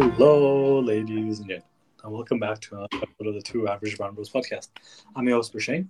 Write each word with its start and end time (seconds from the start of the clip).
Hello, 0.00 0.78
ladies 0.80 1.40
and 1.40 1.48
gentlemen, 1.48 1.62
and 2.04 2.12
welcome 2.14 2.38
back 2.38 2.58
to 2.60 2.74
another 2.74 2.88
episode 3.02 3.26
of 3.26 3.34
the 3.34 3.42
Two 3.42 3.68
Average 3.68 3.98
Brown 3.98 4.14
Bros 4.14 4.30
podcast. 4.30 4.68
I'm 5.14 5.28
your 5.28 5.36
host, 5.36 5.52
Prashant, 5.52 5.88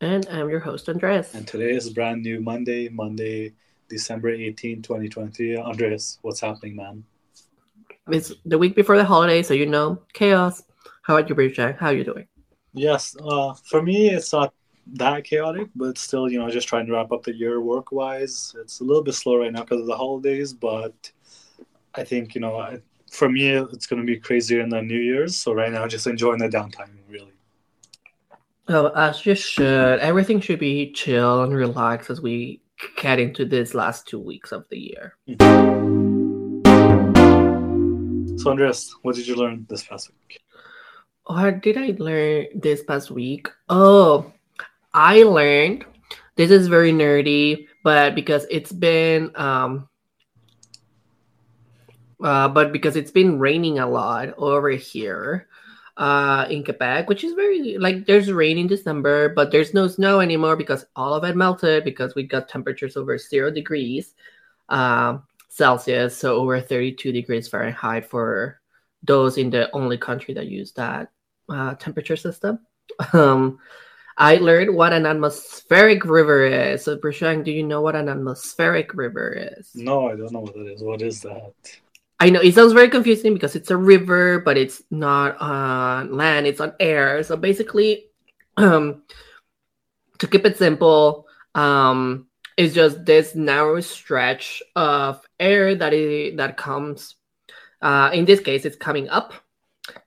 And 0.00 0.24
I'm 0.28 0.48
your 0.48 0.60
host, 0.60 0.88
Andreas. 0.88 1.34
and 1.34 1.44
today 1.44 1.72
is 1.72 1.90
brand 1.90 2.22
new 2.22 2.40
Monday, 2.40 2.88
Monday, 2.90 3.52
December 3.88 4.30
18, 4.30 4.82
2023. 4.82 5.56
Andreas, 5.56 6.20
what's 6.22 6.38
happening, 6.38 6.76
man? 6.76 7.02
It's 8.08 8.32
the 8.44 8.56
week 8.56 8.76
before 8.76 8.96
the 8.96 9.04
holiday, 9.04 9.42
so 9.42 9.52
you 9.52 9.66
know, 9.66 10.00
chaos. 10.12 10.62
How 11.02 11.16
about 11.16 11.28
you, 11.28 11.34
Prashant? 11.34 11.76
How 11.76 11.88
are 11.88 11.94
you 11.94 12.04
doing? 12.04 12.28
Yes, 12.72 13.16
uh, 13.20 13.52
for 13.54 13.82
me, 13.82 14.10
it's 14.10 14.32
not 14.32 14.54
that 14.92 15.24
chaotic, 15.24 15.70
but 15.74 15.98
still, 15.98 16.30
you 16.30 16.38
know, 16.38 16.48
just 16.50 16.68
trying 16.68 16.86
to 16.86 16.92
wrap 16.92 17.10
up 17.10 17.24
the 17.24 17.34
year 17.34 17.60
work 17.60 17.90
wise. 17.90 18.54
It's 18.60 18.78
a 18.78 18.84
little 18.84 19.02
bit 19.02 19.14
slow 19.14 19.38
right 19.38 19.52
now 19.52 19.62
because 19.62 19.80
of 19.80 19.86
the 19.86 19.96
holidays, 19.96 20.52
but 20.52 21.10
I 21.96 22.04
think, 22.04 22.36
you 22.36 22.40
know, 22.40 22.58
I, 22.58 22.80
for 23.14 23.28
me, 23.28 23.48
it's 23.48 23.86
going 23.86 24.02
to 24.02 24.06
be 24.06 24.18
crazier 24.18 24.60
in 24.60 24.68
the 24.68 24.82
New 24.82 24.98
Year's. 24.98 25.36
So 25.36 25.52
right 25.52 25.70
now, 25.70 25.86
just 25.86 26.06
enjoying 26.06 26.38
the 26.38 26.48
downtime, 26.48 26.90
really. 27.08 27.32
Oh, 28.68 28.88
as 28.88 29.24
you 29.24 29.34
should. 29.34 30.00
Everything 30.00 30.40
should 30.40 30.58
be 30.58 30.92
chill 30.92 31.42
and 31.42 31.54
relaxed 31.54 32.10
as 32.10 32.20
we 32.20 32.60
get 32.96 33.20
into 33.20 33.44
these 33.44 33.74
last 33.74 34.08
two 34.08 34.18
weeks 34.18 34.52
of 34.52 34.64
the 34.68 34.78
year. 34.78 35.14
So, 38.38 38.50
Andreas, 38.50 38.94
what 39.02 39.14
did 39.14 39.26
you 39.26 39.36
learn 39.36 39.64
this 39.68 39.84
past 39.84 40.10
week? 40.10 40.40
What 41.26 41.62
did 41.62 41.78
I 41.78 41.94
learn 41.98 42.46
this 42.54 42.82
past 42.82 43.10
week? 43.10 43.48
Oh, 43.68 44.32
I 44.92 45.22
learned 45.22 45.84
this 46.36 46.50
is 46.50 46.66
very 46.66 46.92
nerdy, 46.92 47.68
but 47.84 48.14
because 48.14 48.46
it's 48.50 48.72
been 48.72 49.30
um 49.36 49.88
uh, 52.22 52.48
but 52.48 52.72
because 52.72 52.96
it's 52.96 53.10
been 53.10 53.38
raining 53.38 53.78
a 53.78 53.88
lot 53.88 54.34
over 54.38 54.70
here 54.70 55.48
uh 55.96 56.44
in 56.50 56.64
Quebec, 56.64 57.08
which 57.08 57.22
is 57.22 57.34
very 57.34 57.78
like 57.78 58.04
there's 58.04 58.32
rain 58.32 58.58
in 58.58 58.66
December, 58.66 59.28
but 59.28 59.52
there's 59.52 59.72
no 59.74 59.86
snow 59.86 60.18
anymore 60.18 60.56
because 60.56 60.84
all 60.96 61.14
of 61.14 61.22
it 61.22 61.36
melted 61.36 61.84
because 61.84 62.16
we 62.16 62.24
got 62.24 62.48
temperatures 62.48 62.96
over 62.96 63.16
zero 63.16 63.48
degrees 63.48 64.14
um 64.70 65.22
Celsius, 65.54 66.16
so 66.16 66.34
over 66.34 66.60
32 66.60 67.12
degrees 67.12 67.46
Fahrenheit 67.46 68.10
for 68.10 68.60
those 69.04 69.38
in 69.38 69.50
the 69.50 69.70
only 69.70 69.96
country 69.96 70.34
that 70.34 70.48
use 70.48 70.72
that 70.72 71.12
uh, 71.48 71.74
temperature 71.74 72.16
system. 72.16 72.58
Um, 73.12 73.58
I 74.16 74.36
learned 74.36 74.74
what 74.76 74.92
an 74.92 75.06
atmospheric 75.06 76.04
river 76.04 76.46
is. 76.46 76.84
So, 76.84 76.96
Prashant, 76.96 77.44
do 77.44 77.50
you 77.50 77.64
know 77.64 77.80
what 77.80 77.96
an 77.96 78.08
atmospheric 78.08 78.94
river 78.94 79.56
is? 79.58 79.70
No, 79.74 80.08
I 80.08 80.16
don't 80.16 80.30
know 80.30 80.40
what 80.40 80.54
that 80.54 80.68
is. 80.68 80.82
What 80.82 81.02
is 81.02 81.20
that? 81.22 81.54
I 82.24 82.30
know 82.30 82.40
it 82.40 82.54
sounds 82.54 82.72
very 82.72 82.88
confusing 82.88 83.34
because 83.34 83.54
it's 83.54 83.70
a 83.70 83.76
river, 83.76 84.38
but 84.40 84.56
it's 84.56 84.82
not 84.90 85.38
on 85.42 86.16
land, 86.16 86.46
it's 86.46 86.58
on 86.58 86.72
air. 86.80 87.22
So 87.22 87.36
basically, 87.36 88.06
um, 88.56 89.02
to 90.18 90.26
keep 90.26 90.46
it 90.46 90.56
simple, 90.56 91.26
um, 91.54 92.26
it's 92.56 92.72
just 92.72 93.04
this 93.04 93.34
narrow 93.34 93.78
stretch 93.82 94.62
of 94.74 95.20
air 95.38 95.74
that 95.74 95.92
is, 95.92 96.38
that 96.38 96.56
comes. 96.56 97.16
Uh, 97.82 98.08
in 98.14 98.24
this 98.24 98.40
case, 98.40 98.64
it's 98.64 98.76
coming 98.76 99.06
up, 99.10 99.34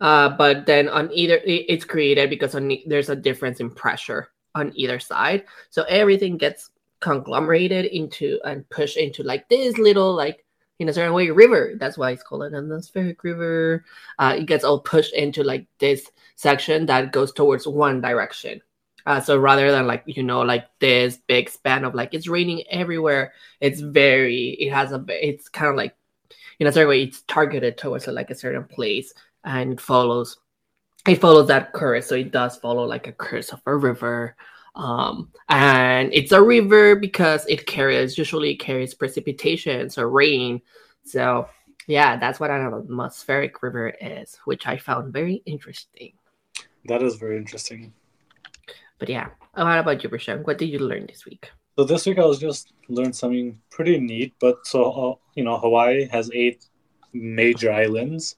uh, 0.02 0.30
but 0.30 0.66
then 0.66 0.90
on 0.90 1.12
either 1.14 1.36
it- 1.36 1.66
it's 1.70 1.86
created 1.86 2.32
because 2.32 2.56
on 2.56 2.76
there's 2.88 3.10
a 3.10 3.16
difference 3.16 3.60
in 3.60 3.70
pressure 3.70 4.30
on 4.56 4.72
either 4.74 4.98
side, 4.98 5.46
so 5.70 5.84
everything 5.84 6.36
gets 6.36 6.72
conglomerated 7.00 7.86
into 7.86 8.40
and 8.44 8.68
pushed 8.72 8.98
into 8.98 9.22
like 9.22 9.48
this 9.50 9.78
little 9.78 10.16
like 10.16 10.47
in 10.80 10.90
a 10.90 10.94
certain 10.94 11.14
way 11.14 11.30
river. 11.30 11.74
That's 11.80 11.98
why 11.98 12.12
it's 12.12 12.24
called 12.24 12.44
an 12.44 12.56
atmospheric 12.56 13.24
river. 13.24 13.86
Uh, 14.20 14.36
it 14.38 14.46
gets 14.46 14.64
all 14.64 14.80
pushed 14.80 15.14
into 15.14 15.44
like 15.44 15.68
this 15.80 16.10
section 16.36 16.86
that 16.86 17.12
goes 17.12 17.32
towards 17.34 17.68
one 17.68 18.02
direction. 18.02 18.62
Uh, 19.08 19.22
so 19.22 19.38
rather 19.38 19.72
than 19.72 19.88
like 19.88 20.04
you 20.06 20.22
know 20.22 20.42
like 20.42 20.68
this 20.80 21.18
big 21.28 21.50
span 21.50 21.86
of 21.86 21.96
like 21.96 22.14
it's 22.14 22.28
raining 22.28 22.62
everywhere 22.70 23.32
it's 23.62 23.80
very 23.80 24.50
it 24.60 24.70
has 24.70 24.92
a 24.92 25.02
it's 25.08 25.48
kind 25.48 25.70
of 25.70 25.78
like 25.78 25.96
in 26.60 26.68
a 26.68 26.72
certain 26.74 26.90
way 26.90 27.04
it's 27.04 27.22
targeted 27.22 27.78
towards 27.78 28.06
like 28.08 28.30
a 28.30 28.36
certain 28.36 28.66
place 28.66 29.14
and 29.46 29.72
it 29.72 29.80
follows 29.80 30.40
it 31.08 31.22
follows 31.22 31.48
that 31.48 31.72
curve 31.72 32.04
so 32.04 32.16
it 32.16 32.34
does 32.34 32.58
follow 32.58 32.84
like 32.84 33.08
a 33.08 33.14
curse 33.14 33.54
of 33.54 33.62
a 33.66 33.74
river 33.74 34.36
um, 34.78 35.30
and 35.50 36.14
it's 36.14 36.32
a 36.32 36.42
river 36.42 36.96
because 36.96 37.46
it 37.48 37.66
carries 37.66 38.18
usually 38.18 38.52
it 38.52 38.60
carries 38.60 38.94
precipitation 38.94 39.90
so 39.90 40.04
rain 40.04 40.62
so 41.04 41.48
yeah 41.88 42.16
that's 42.18 42.40
what 42.40 42.52
an 42.52 42.62
atmospheric 42.74 43.62
river 43.64 43.90
is 44.00 44.38
which 44.46 44.68
i 44.68 44.78
found 44.78 45.12
very 45.12 45.42
interesting 45.46 46.14
That 46.86 47.02
is 47.02 47.16
very 47.18 47.38
interesting. 47.38 47.92
but 49.00 49.10
yeah 49.10 49.28
oh, 49.56 49.66
what 49.66 49.80
about 49.80 50.04
you 50.04 50.10
Prashant? 50.10 50.46
what 50.46 50.58
did 50.58 50.70
you 50.70 50.80
learn 50.80 51.06
this 51.08 51.26
week 51.26 51.50
So 51.78 51.84
this 51.86 52.06
week 52.08 52.18
I 52.18 52.26
was 52.26 52.40
just 52.40 52.74
learned 52.90 53.16
something 53.16 53.60
pretty 53.70 54.00
neat. 54.00 54.34
But 54.42 54.66
so 54.66 54.80
uh, 55.04 55.14
you 55.38 55.44
know, 55.46 55.58
Hawaii 55.62 56.08
has 56.16 56.26
eight 56.34 56.66
major 57.14 57.70
islands. 57.84 58.36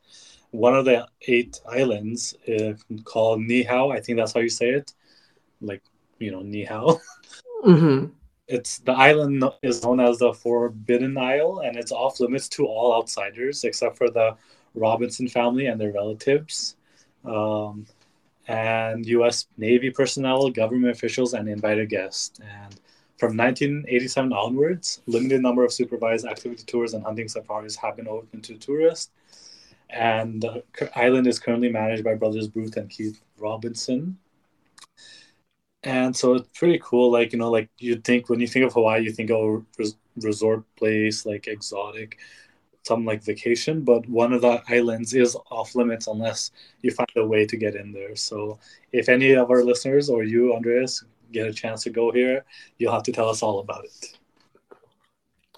One 0.51 0.75
of 0.79 0.83
the 0.89 1.07
eight 1.33 1.53
islands 1.79 2.35
is 2.45 2.83
called 3.11 3.39
Niihau. 3.39 3.95
I 3.95 3.99
think 4.03 4.17
that's 4.19 4.33
how 4.35 4.43
you 4.43 4.51
say 4.51 4.69
it. 4.79 4.91
Like 5.69 5.83
you 6.19 6.31
know, 6.31 6.41
Nihao. 6.41 6.99
mm-hmm. 7.65 8.05
It's 8.47 8.79
the 8.79 8.93
island 8.93 9.43
is 9.61 9.83
known 9.83 9.99
as 9.99 10.17
the 10.19 10.33
Forbidden 10.33 11.17
Isle, 11.17 11.61
and 11.63 11.77
it's 11.77 11.91
off 11.91 12.19
limits 12.19 12.49
to 12.49 12.65
all 12.65 12.95
outsiders 12.95 13.63
except 13.63 13.97
for 13.97 14.09
the 14.09 14.35
Robinson 14.73 15.27
family 15.27 15.67
and 15.67 15.79
their 15.79 15.91
relatives, 15.91 16.75
um, 17.25 17.85
and 18.47 19.05
U.S. 19.05 19.45
Navy 19.57 19.91
personnel, 19.91 20.49
government 20.49 20.91
officials, 20.95 21.33
and 21.33 21.47
invited 21.47 21.89
guests. 21.89 22.39
And 22.39 22.79
from 23.19 23.35
1987 23.35 24.33
onwards, 24.33 25.01
limited 25.05 25.41
number 25.41 25.63
of 25.63 25.73
supervised 25.73 26.25
activity 26.25 26.63
tours 26.63 26.93
and 26.93 27.03
hunting 27.03 27.27
safaris 27.27 27.75
have 27.75 27.97
been 27.97 28.07
open 28.07 28.41
to 28.41 28.57
tourists. 28.57 29.11
And 29.89 30.41
the 30.41 30.63
island 30.95 31.27
is 31.27 31.39
currently 31.39 31.69
managed 31.69 32.03
by 32.03 32.15
brothers 32.15 32.47
Bruce 32.47 32.77
and 32.77 32.89
Keith 32.89 33.21
Robinson. 33.37 34.17
And 35.83 36.15
so 36.15 36.35
it's 36.35 36.49
pretty 36.57 36.79
cool. 36.83 37.11
Like, 37.11 37.31
you 37.33 37.39
know, 37.39 37.49
like 37.51 37.69
you'd 37.77 38.03
think 38.03 38.29
when 38.29 38.39
you 38.39 38.47
think 38.47 38.65
of 38.65 38.73
Hawaii, 38.73 39.03
you 39.03 39.11
think 39.11 39.31
of 39.31 39.65
res- 39.77 39.97
resort 40.17 40.63
place, 40.75 41.25
like 41.25 41.47
exotic, 41.47 42.19
some 42.83 43.05
like 43.05 43.23
vacation. 43.23 43.83
But 43.83 44.07
one 44.09 44.33
of 44.33 44.41
the 44.41 44.61
islands 44.69 45.13
is 45.13 45.37
off 45.51 45.75
limits 45.75 46.07
unless 46.07 46.51
you 46.81 46.91
find 46.91 47.09
a 47.15 47.25
way 47.25 47.45
to 47.45 47.57
get 47.57 47.75
in 47.75 47.93
there. 47.93 48.15
So 48.15 48.59
if 48.91 49.09
any 49.09 49.31
of 49.33 49.49
our 49.51 49.63
listeners 49.63 50.09
or 50.09 50.23
you, 50.23 50.53
Andreas, 50.55 51.03
get 51.31 51.47
a 51.47 51.53
chance 51.53 51.83
to 51.83 51.89
go 51.91 52.11
here, 52.11 52.45
you'll 52.77 52.93
have 52.93 53.03
to 53.03 53.11
tell 53.11 53.29
us 53.29 53.41
all 53.43 53.59
about 53.59 53.85
it. 53.85 54.17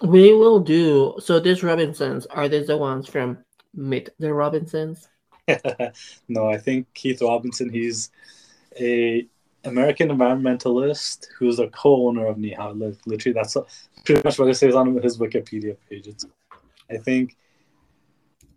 we 0.02 0.32
will 0.34 0.60
do 0.60 1.14
so 1.20 1.38
these 1.40 1.62
robinsons 1.62 2.26
are 2.26 2.48
these 2.48 2.66
the 2.66 2.76
ones 2.76 3.08
from 3.08 3.38
meet 3.74 4.08
the 4.18 4.32
robinsons 4.32 5.08
no, 6.28 6.48
I 6.48 6.58
think 6.58 6.92
Keith 6.94 7.20
Robinson, 7.22 7.68
he's 7.70 8.10
a 8.78 9.26
American 9.64 10.08
environmentalist 10.08 11.26
who's 11.38 11.58
a 11.58 11.68
co-owner 11.68 12.26
of 12.26 12.36
Niihau. 12.36 12.78
Li- 12.78 12.98
Literally, 13.06 13.34
that's 13.34 13.56
pretty 14.04 14.22
much 14.24 14.38
what 14.38 14.48
it 14.48 14.54
says 14.54 14.74
on 14.74 14.94
his 15.00 15.18
Wikipedia 15.18 15.76
page. 15.88 16.08
It's, 16.08 16.26
I 16.90 16.96
think 16.96 17.36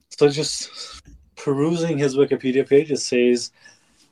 so. 0.09 0.29
Just 0.29 1.01
perusing 1.35 1.97
his 1.97 2.15
Wikipedia 2.15 2.67
page, 2.67 2.91
it 2.91 2.97
says 2.97 3.51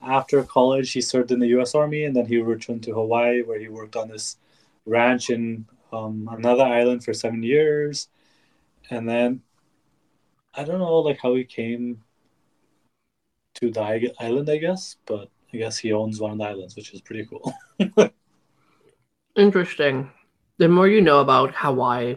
after 0.01 0.43
college 0.43 0.91
he 0.91 1.01
served 1.01 1.31
in 1.31 1.39
the 1.39 1.47
U.S. 1.47 1.73
Army, 1.75 2.03
and 2.05 2.15
then 2.15 2.25
he 2.25 2.37
returned 2.37 2.83
to 2.83 2.93
Hawaii, 2.93 3.41
where 3.41 3.59
he 3.59 3.69
worked 3.69 3.95
on 3.95 4.09
this 4.09 4.37
ranch 4.85 5.29
in 5.29 5.65
um, 5.91 6.29
another 6.31 6.63
island 6.63 7.03
for 7.03 7.13
seven 7.13 7.41
years, 7.41 8.09
and 8.89 9.07
then 9.07 9.41
I 10.53 10.63
don't 10.63 10.79
know 10.79 10.99
like 10.99 11.19
how 11.21 11.33
he 11.33 11.43
came 11.43 12.03
to 13.55 13.71
the 13.71 14.13
island, 14.19 14.49
I 14.49 14.57
guess, 14.57 14.97
but 15.05 15.29
I 15.53 15.57
guess 15.57 15.77
he 15.77 15.93
owns 15.93 16.19
one 16.19 16.31
of 16.31 16.37
the 16.39 16.45
islands, 16.45 16.75
which 16.75 16.93
is 16.93 17.01
pretty 17.01 17.25
cool. 17.25 17.53
interesting 19.35 20.11
the 20.59 20.67
more 20.67 20.87
you 20.87 21.01
know 21.01 21.19
about 21.19 21.53
hawaii 21.55 22.15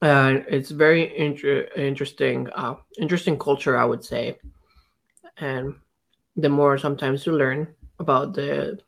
uh, 0.00 0.34
it's 0.48 0.70
very 0.70 1.16
inter- 1.18 1.68
interesting 1.76 2.48
uh, 2.54 2.76
interesting 2.98 3.36
culture 3.36 3.76
i 3.76 3.84
would 3.84 4.04
say 4.04 4.38
and 5.38 5.74
the 6.36 6.48
more 6.48 6.78
sometimes 6.78 7.26
you 7.26 7.32
learn 7.32 7.66
about 7.98 8.32
the 8.34 8.78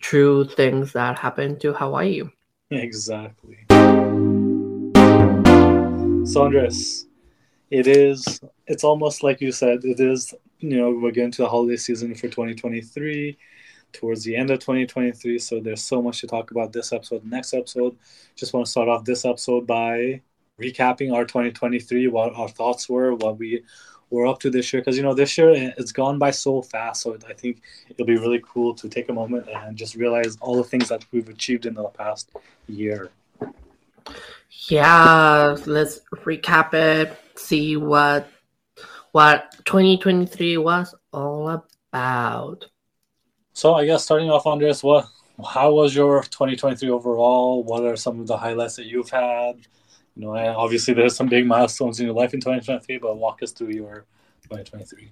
true 0.00 0.44
things 0.44 0.92
that 0.92 1.16
happen 1.16 1.56
to 1.58 1.72
hawaii 1.72 2.22
exactly. 2.70 3.58
So 6.26 6.42
Andres, 6.42 7.06
it 7.70 7.86
is. 7.86 8.40
It's 8.66 8.82
almost 8.82 9.22
like 9.22 9.40
you 9.40 9.52
said. 9.52 9.84
It 9.84 10.00
is. 10.00 10.34
You 10.58 10.78
know, 10.78 10.90
we're 10.90 11.10
getting 11.10 11.32
to 11.32 11.42
the 11.42 11.48
holiday 11.48 11.76
season 11.76 12.14
for 12.14 12.28
2023. 12.28 13.36
Towards 13.92 14.24
the 14.24 14.36
end 14.36 14.50
of 14.50 14.58
2023, 14.58 15.38
so 15.38 15.60
there's 15.60 15.82
so 15.82 16.02
much 16.02 16.20
to 16.20 16.26
talk 16.26 16.50
about 16.50 16.72
this 16.72 16.92
episode. 16.92 17.24
Next 17.24 17.54
episode, 17.54 17.96
just 18.34 18.52
want 18.52 18.66
to 18.66 18.70
start 18.70 18.88
off 18.88 19.04
this 19.04 19.24
episode 19.24 19.66
by 19.66 20.20
recapping 20.60 21.14
our 21.14 21.24
2023, 21.24 22.08
what 22.08 22.34
our 22.34 22.48
thoughts 22.48 22.88
were, 22.88 23.14
what 23.14 23.38
we 23.38 23.62
were 24.10 24.26
up 24.26 24.40
to 24.40 24.50
this 24.50 24.72
year. 24.72 24.82
Because 24.82 24.96
you 24.96 25.02
know, 25.02 25.14
this 25.14 25.38
year 25.38 25.50
eh, 25.50 25.70
it's 25.78 25.92
gone 25.92 26.18
by 26.18 26.30
so 26.30 26.62
fast. 26.62 27.02
So 27.02 27.16
I 27.28 27.32
think 27.32 27.62
it'll 27.88 28.06
be 28.06 28.18
really 28.18 28.42
cool 28.44 28.74
to 28.74 28.88
take 28.88 29.08
a 29.08 29.14
moment 29.14 29.48
and 29.48 29.76
just 29.76 29.94
realize 29.94 30.36
all 30.40 30.56
the 30.56 30.64
things 30.64 30.88
that 30.88 31.04
we've 31.12 31.28
achieved 31.28 31.64
in 31.64 31.74
the 31.74 31.84
past 31.84 32.30
year. 32.66 33.10
Yeah, 34.68 35.56
let's 35.66 36.00
recap 36.24 36.74
it. 36.74 37.16
See 37.36 37.76
what 37.76 38.28
what 39.16 39.50
2023 39.64 40.58
was 40.58 40.94
all 41.10 41.48
about. 41.48 42.66
So 43.54 43.72
I 43.72 43.86
guess 43.86 44.04
starting 44.04 44.28
off, 44.30 44.44
Andres, 44.44 44.82
what 44.82 45.06
how 45.54 45.72
was 45.72 45.96
your 45.96 46.22
2023 46.22 46.90
overall? 46.90 47.64
What 47.64 47.82
are 47.84 47.96
some 47.96 48.20
of 48.20 48.26
the 48.26 48.36
highlights 48.36 48.76
that 48.76 48.84
you've 48.84 49.08
had? 49.08 49.56
You 50.16 50.26
know, 50.26 50.36
obviously 50.36 50.92
there's 50.92 51.16
some 51.16 51.30
big 51.30 51.46
milestones 51.46 51.98
in 51.98 52.04
your 52.04 52.14
life 52.14 52.34
in 52.34 52.40
2023, 52.40 52.98
but 52.98 53.16
walk 53.16 53.42
us 53.42 53.52
through 53.52 53.70
your 53.70 54.04
2023. 54.50 55.10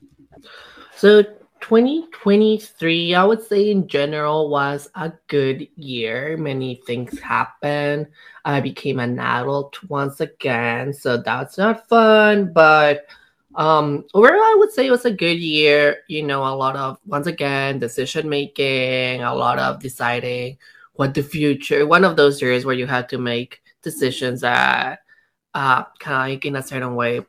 So 0.95 1.23
2023, 1.23 3.15
I 3.15 3.25
would 3.25 3.43
say 3.43 3.71
in 3.71 3.89
general 3.89 4.51
was 4.51 4.87
a 4.97 5.15
good 5.29 5.67
year. 5.77 6.37
Many 6.37 6.83
things 6.87 7.19
happened. 7.21 8.09
I 8.45 8.61
became 8.61 9.01
an 9.01 9.19
adult 9.19 9.83
once 9.85 10.21
again, 10.21 10.93
so 10.93 11.17
that's 11.17 11.57
not 11.57 11.89
fun, 11.89 12.53
but 12.53 13.07
um, 13.57 14.05
overall, 14.15 14.41
I 14.41 14.57
would 14.59 14.73
say 14.73 14.87
it 14.87 14.91
was 14.91 15.05
a 15.05 15.11
good 15.11 15.39
year. 15.39 15.99
You 16.09 16.23
know, 16.23 16.45
a 16.45 16.55
lot 16.55 16.77
of 16.77 16.99
once 17.07 17.27
again 17.27 17.79
decision 17.79 18.29
making, 18.29 19.23
a 19.23 19.35
lot 19.35 19.59
of 19.59 19.81
deciding 19.81 20.59
what 20.95 21.15
the 21.15 21.23
future. 21.23 21.87
One 21.87 22.05
of 22.05 22.17
those 22.17 22.41
years 22.43 22.65
where 22.65 22.75
you 22.75 22.87
had 22.87 23.09
to 23.11 23.19
make 23.19 23.63
decisions 23.83 24.41
that, 24.41 25.01
uh, 25.55 25.85
kind 25.99 26.33
of 26.33 26.35
like 26.35 26.45
in 26.45 26.57
a 26.57 26.63
certain 26.63 26.95
way, 26.95 27.21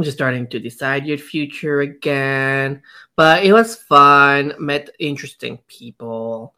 just 0.00 0.16
starting 0.16 0.46
to 0.48 0.60
decide 0.60 1.06
your 1.06 1.18
future 1.18 1.80
again. 1.80 2.82
But 3.16 3.44
it 3.44 3.52
was 3.52 3.76
fun. 3.76 4.54
Met 4.58 4.90
interesting 4.98 5.58
people. 5.66 6.54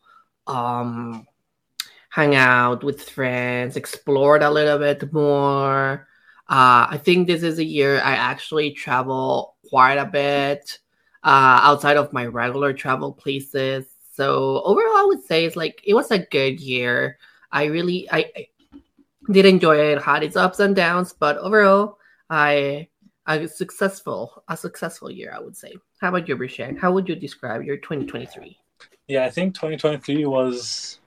Um, 0.46 1.26
hang 2.08 2.34
out 2.34 2.84
with 2.84 3.08
friends. 3.08 3.76
Explored 3.76 4.42
a 4.42 4.50
little 4.50 4.78
bit 4.78 5.12
more 5.12 6.06
uh, 6.52 6.86
I 6.90 7.00
think 7.02 7.26
this 7.26 7.42
is 7.42 7.58
a 7.58 7.64
year 7.64 7.96
I 8.02 8.12
actually 8.12 8.72
travel 8.72 9.56
quite 9.70 9.94
a 9.94 10.04
bit 10.04 10.78
uh, 11.24 11.60
outside 11.62 11.96
of 11.96 12.12
my 12.12 12.26
regular 12.26 12.74
travel 12.74 13.10
places. 13.10 13.86
So 14.12 14.60
overall, 14.62 14.98
I 14.98 15.04
would 15.06 15.24
say 15.24 15.46
it's 15.46 15.56
like 15.56 15.80
it 15.82 15.94
was 15.94 16.10
a 16.10 16.18
good 16.18 16.60
year. 16.60 17.16
I 17.52 17.64
really 17.64 18.06
I, 18.12 18.30
I 18.36 18.48
did 19.30 19.46
enjoy 19.46 19.78
it. 19.78 20.02
Had 20.02 20.22
its 20.22 20.36
ups 20.36 20.60
and 20.60 20.76
downs, 20.76 21.14
but 21.18 21.38
overall, 21.38 21.96
I 22.28 22.88
a 23.26 23.48
successful 23.48 24.44
a 24.48 24.54
successful 24.54 25.10
year. 25.10 25.32
I 25.34 25.40
would 25.40 25.56
say. 25.56 25.72
How 26.02 26.10
about 26.10 26.28
you, 26.28 26.36
Brian? 26.36 26.76
How 26.76 26.92
would 26.92 27.08
you 27.08 27.16
describe 27.16 27.62
your 27.62 27.78
2023? 27.78 28.58
Yeah, 29.08 29.24
I 29.24 29.30
think 29.30 29.54
2023 29.54 30.26
was 30.26 31.00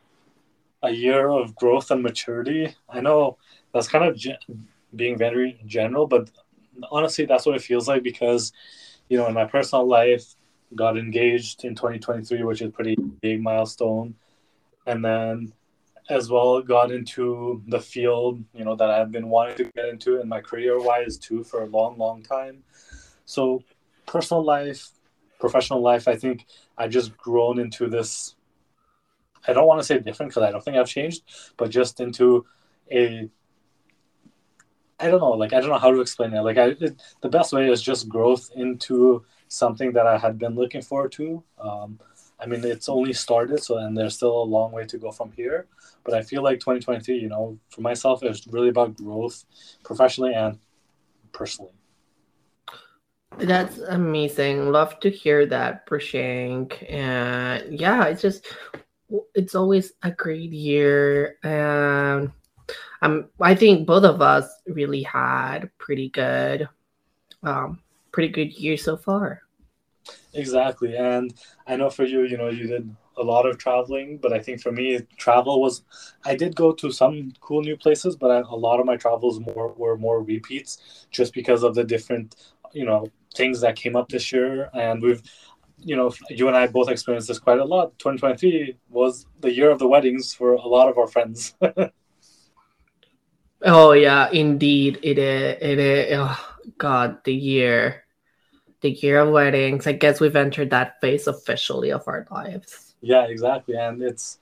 a 0.82 0.90
year 0.90 1.30
of 1.30 1.56
growth 1.56 1.92
and 1.92 2.02
maturity. 2.02 2.74
I 2.90 3.02
know 3.02 3.38
that's 3.76 3.88
kind 3.88 4.06
of 4.06 4.18
being 4.96 5.18
very 5.18 5.62
general, 5.66 6.08
but 6.08 6.30
honestly, 6.92 7.26
that's 7.26 7.46
what 7.46 7.56
it 7.56 7.62
feels 7.62 7.88
like 7.88 8.04
because, 8.04 8.52
you 9.10 9.18
know, 9.18 9.28
in 9.28 9.34
my 9.34 9.46
personal 9.46 9.88
life, 9.88 10.36
got 10.74 10.98
engaged 10.98 11.64
in 11.64 11.76
2023, 11.76 12.44
which 12.44 12.62
is 12.62 12.72
pretty 12.72 12.96
big 13.22 13.42
milestone, 13.42 14.16
and 14.86 15.04
then 15.04 15.54
as 16.10 16.30
well 16.30 16.62
got 16.62 16.92
into 16.92 17.64
the 17.68 17.80
field, 17.80 18.44
you 18.54 18.64
know, 18.64 18.76
that 18.76 18.90
I've 18.90 19.12
been 19.12 19.30
wanting 19.30 19.58
to 19.58 19.64
get 19.76 19.86
into 19.86 20.22
in 20.22 20.28
my 20.28 20.42
career 20.42 20.80
wise 20.80 21.18
too 21.18 21.44
for 21.44 21.64
a 21.64 21.66
long, 21.66 21.98
long 21.98 22.22
time. 22.22 22.64
So, 23.26 23.64
personal 24.06 24.44
life, 24.44 24.92
professional 25.40 25.82
life, 25.82 26.08
I 26.08 26.16
think 26.16 26.46
I 26.78 26.88
just 26.88 27.18
grown 27.18 27.60
into 27.60 27.88
this. 27.88 28.36
I 29.48 29.54
don't 29.54 29.68
want 29.68 29.80
to 29.80 29.86
say 29.86 30.00
different 30.00 30.32
because 30.32 30.44
I 30.44 30.52
don't 30.52 30.64
think 30.64 30.78
I've 30.78 30.88
changed, 30.88 31.24
but 31.58 31.70
just 31.70 32.00
into 32.00 32.46
a 32.92 33.30
I 35.00 35.10
don't 35.10 35.20
know, 35.20 35.32
like 35.32 35.54
I 35.54 35.60
don't 35.60 35.70
know 35.70 35.78
how 35.78 35.92
to 35.92 36.02
explain 36.02 36.34
it. 36.34 36.42
Like 36.42 36.58
I, 36.58 36.68
it, 36.80 37.02
the 37.22 37.30
best 37.30 37.52
way 37.52 37.70
is 37.70 37.82
just 37.82 38.08
growth 38.08 38.50
into 38.56 39.26
something 39.48 39.92
that 39.94 40.08
I 40.08 40.18
had 40.18 40.40
been 40.40 40.56
looking 40.56 40.82
forward 40.82 41.12
to. 41.14 41.44
Um, 41.60 42.00
I 42.40 42.46
mean, 42.46 42.64
it's 42.64 42.90
only 42.90 43.14
started, 43.14 43.64
so 43.64 43.78
and 43.78 43.98
there's 43.98 44.16
still 44.16 44.44
a 44.44 44.44
long 44.44 44.72
way 44.72 44.86
to 44.86 44.98
go 44.98 45.12
from 45.12 45.32
here. 45.32 45.68
But 46.04 46.14
I 46.14 46.22
feel 46.22 46.44
like 46.44 46.60
2023, 46.60 47.18
you 47.18 47.30
know, 47.30 47.58
for 47.70 47.82
myself, 47.82 48.24
it's 48.24 48.48
really 48.48 48.70
about 48.70 48.96
growth, 48.96 49.44
professionally 49.84 50.34
and 50.34 50.60
personally. 51.32 51.72
That's 53.38 53.80
amazing. 53.80 54.72
Love 54.72 55.00
to 55.02 55.10
hear 55.10 55.46
that, 55.48 55.86
Prashant. 55.88 56.90
And 56.90 57.80
yeah, 57.80 58.06
it's 58.06 58.22
just 58.22 58.46
it's 59.34 59.56
always 59.56 59.94
a 60.04 60.12
great 60.12 60.52
year. 60.52 61.38
And 61.44 62.32
um, 63.02 63.30
I 63.40 63.56
think 63.56 63.86
both 63.86 64.04
of 64.04 64.22
us 64.22 64.48
really 64.68 65.04
had 65.04 65.70
pretty 65.78 66.10
good, 66.10 66.68
um, 67.44 67.80
pretty 68.12 68.30
good 68.30 68.54
year 68.54 68.78
so 68.78 68.98
far. 68.98 69.42
Exactly, 70.34 70.96
and 70.96 71.34
I 71.68 71.76
know 71.76 71.90
for 71.90 72.04
you, 72.04 72.24
you 72.24 72.38
know, 72.38 72.50
you 72.50 72.68
did 72.68 72.96
a 73.18 73.24
lot 73.24 73.46
of 73.46 73.58
traveling, 73.58 74.18
but 74.18 74.34
I 74.34 74.40
think 74.40 74.62
for 74.62 74.72
me, 74.72 75.00
travel 75.18 75.62
was. 75.62 75.84
I 76.26 76.36
did 76.36 76.56
go 76.56 76.74
to 76.74 76.92
some 76.92 77.34
cool 77.40 77.62
new 77.62 77.78
places, 77.78 78.16
but 78.16 78.32
I, 78.32 78.40
a 78.40 78.56
lot 78.56 78.80
of 78.80 78.86
my 78.86 78.98
travels 78.98 79.40
more 79.40 79.74
were 79.74 79.98
more 79.98 80.22
repeats, 80.22 81.06
just 81.12 81.34
because 81.34 81.64
of 81.64 81.76
the 81.76 81.84
different, 81.84 82.36
you 82.74 82.86
know, 82.86 83.08
things 83.36 83.62
that 83.62 83.76
came 83.76 83.96
up 83.96 84.10
this 84.10 84.32
year, 84.32 84.70
and 84.74 85.02
we've 85.02 85.22
you 85.80 85.96
know, 85.96 86.12
you 86.30 86.48
and 86.48 86.58
I 86.58 86.68
both 86.68 86.90
experienced 86.90 87.28
this 87.28 87.38
quite 87.38 87.60
a 87.60 87.66
lot. 87.66 87.98
2023 88.00 88.78
was 88.90 89.28
the 89.42 89.54
year 89.54 89.70
of 89.70 89.78
the 89.78 89.88
weddings 89.88 90.34
for 90.34 90.54
a 90.54 90.68
lot 90.68 90.90
of 90.90 90.98
our 90.98 91.08
friends. 91.08 91.54
Oh 93.66 93.94
yeah, 93.94 94.30
indeed 94.32 95.00
it 95.02 95.18
is. 95.18 95.58
It 95.60 95.80
is. 95.80 96.18
Oh 96.20 96.40
God, 96.78 97.24
the 97.24 97.34
year, 97.34 98.04
the 98.82 98.92
year 98.92 99.20
of 99.20 99.30
weddings. 99.30 99.88
I 99.88 99.94
guess 99.94 100.20
we've 100.20 100.36
entered 100.36 100.70
that 100.70 101.02
phase 101.02 101.26
officially 101.26 101.92
of 101.92 102.08
our 102.08 102.28
lives. 102.30 102.94
Yeah, 103.02 103.26
exactly, 103.26 103.76
and 103.76 104.04
it's 104.04 104.38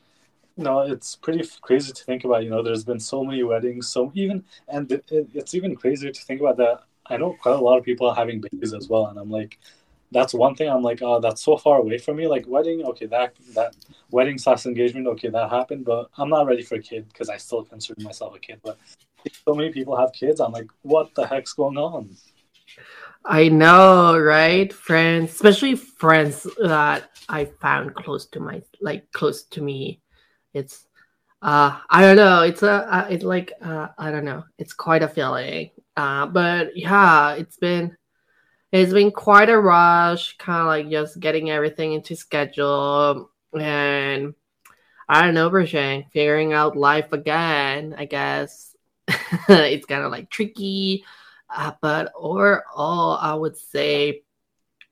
you 0.57 0.65
know 0.65 0.81
it's 0.81 1.15
pretty 1.15 1.47
crazy 1.61 1.93
to 1.93 2.03
think 2.03 2.25
about. 2.25 2.43
You 2.43 2.49
know, 2.49 2.61
there's 2.61 2.83
been 2.83 2.99
so 2.99 3.23
many 3.23 3.43
weddings, 3.43 3.87
so 3.87 4.11
even 4.13 4.43
and 4.67 4.91
it, 4.91 5.05
it's 5.09 5.53
even 5.53 5.73
crazier 5.75 6.11
to 6.11 6.21
think 6.21 6.41
about 6.41 6.57
that. 6.57 6.81
I 7.05 7.15
know 7.15 7.33
quite 7.41 7.55
a 7.55 7.61
lot 7.61 7.77
of 7.77 7.85
people 7.85 8.09
are 8.09 8.15
having 8.15 8.41
babies 8.41 8.73
as 8.73 8.89
well, 8.89 9.07
and 9.07 9.17
I'm 9.17 9.31
like, 9.31 9.57
that's 10.11 10.33
one 10.33 10.55
thing. 10.55 10.69
I'm 10.69 10.83
like, 10.83 11.01
oh, 11.01 11.21
that's 11.21 11.41
so 11.41 11.55
far 11.55 11.79
away 11.79 11.97
from 11.97 12.17
me. 12.17 12.27
Like 12.27 12.45
wedding, 12.45 12.83
okay, 12.83 13.05
that 13.05 13.35
that 13.55 13.75
wedding 14.11 14.37
slash 14.37 14.65
engagement, 14.65 15.07
okay, 15.07 15.29
that 15.29 15.49
happened, 15.49 15.85
but 15.85 16.09
I'm 16.17 16.29
not 16.29 16.45
ready 16.45 16.61
for 16.61 16.75
a 16.75 16.81
kid 16.81 17.07
because 17.07 17.29
I 17.29 17.37
still 17.37 17.63
consider 17.63 18.01
myself 18.01 18.35
a 18.35 18.39
kid. 18.39 18.59
But 18.63 18.77
so 19.31 19.53
many 19.53 19.71
people 19.71 19.97
have 19.97 20.13
kids. 20.13 20.39
I'm 20.39 20.51
like, 20.51 20.69
what 20.81 21.13
the 21.15 21.25
heck's 21.25 21.53
going 21.53 21.77
on? 21.77 22.15
I 23.25 23.47
know, 23.47 24.17
right? 24.17 24.71
Friends, 24.71 25.31
especially 25.31 25.75
friends 25.75 26.47
that 26.61 27.09
I 27.29 27.45
found 27.45 27.95
close 27.95 28.25
to 28.27 28.39
my, 28.39 28.61
like 28.81 29.11
close 29.13 29.43
to 29.43 29.61
me. 29.61 30.01
It's, 30.53 30.85
uh, 31.41 31.79
I 31.89 32.01
don't 32.01 32.17
know. 32.17 32.41
It's 32.43 32.63
a, 32.63 32.71
uh, 32.71 33.07
it's 33.09 33.23
like, 33.23 33.53
uh, 33.61 33.89
I 33.97 34.11
don't 34.11 34.25
know. 34.25 34.43
It's 34.57 34.73
quite 34.73 35.03
a 35.03 35.07
feeling. 35.07 35.71
Uh, 35.95 36.25
but 36.25 36.75
yeah, 36.75 37.33
it's 37.33 37.57
been, 37.57 37.95
it's 38.71 38.91
been 38.91 39.11
quite 39.11 39.49
a 39.49 39.59
rush, 39.59 40.35
kind 40.37 40.61
of 40.61 40.67
like 40.67 40.89
just 40.89 41.19
getting 41.19 41.49
everything 41.49 41.93
into 41.93 42.15
schedule 42.15 43.29
and 43.57 44.33
I 45.07 45.21
don't 45.21 45.33
know, 45.33 45.49
Bershang, 45.49 46.09
figuring 46.11 46.53
out 46.53 46.75
life 46.75 47.13
again, 47.13 47.93
I 47.97 48.05
guess 48.05 48.72
it's 49.49 49.85
kind 49.85 50.03
of 50.03 50.11
like 50.11 50.29
tricky. 50.29 51.03
Uh, 51.53 51.71
but 51.81 52.11
overall, 52.15 53.17
I 53.21 53.33
would 53.33 53.57
say 53.57 54.23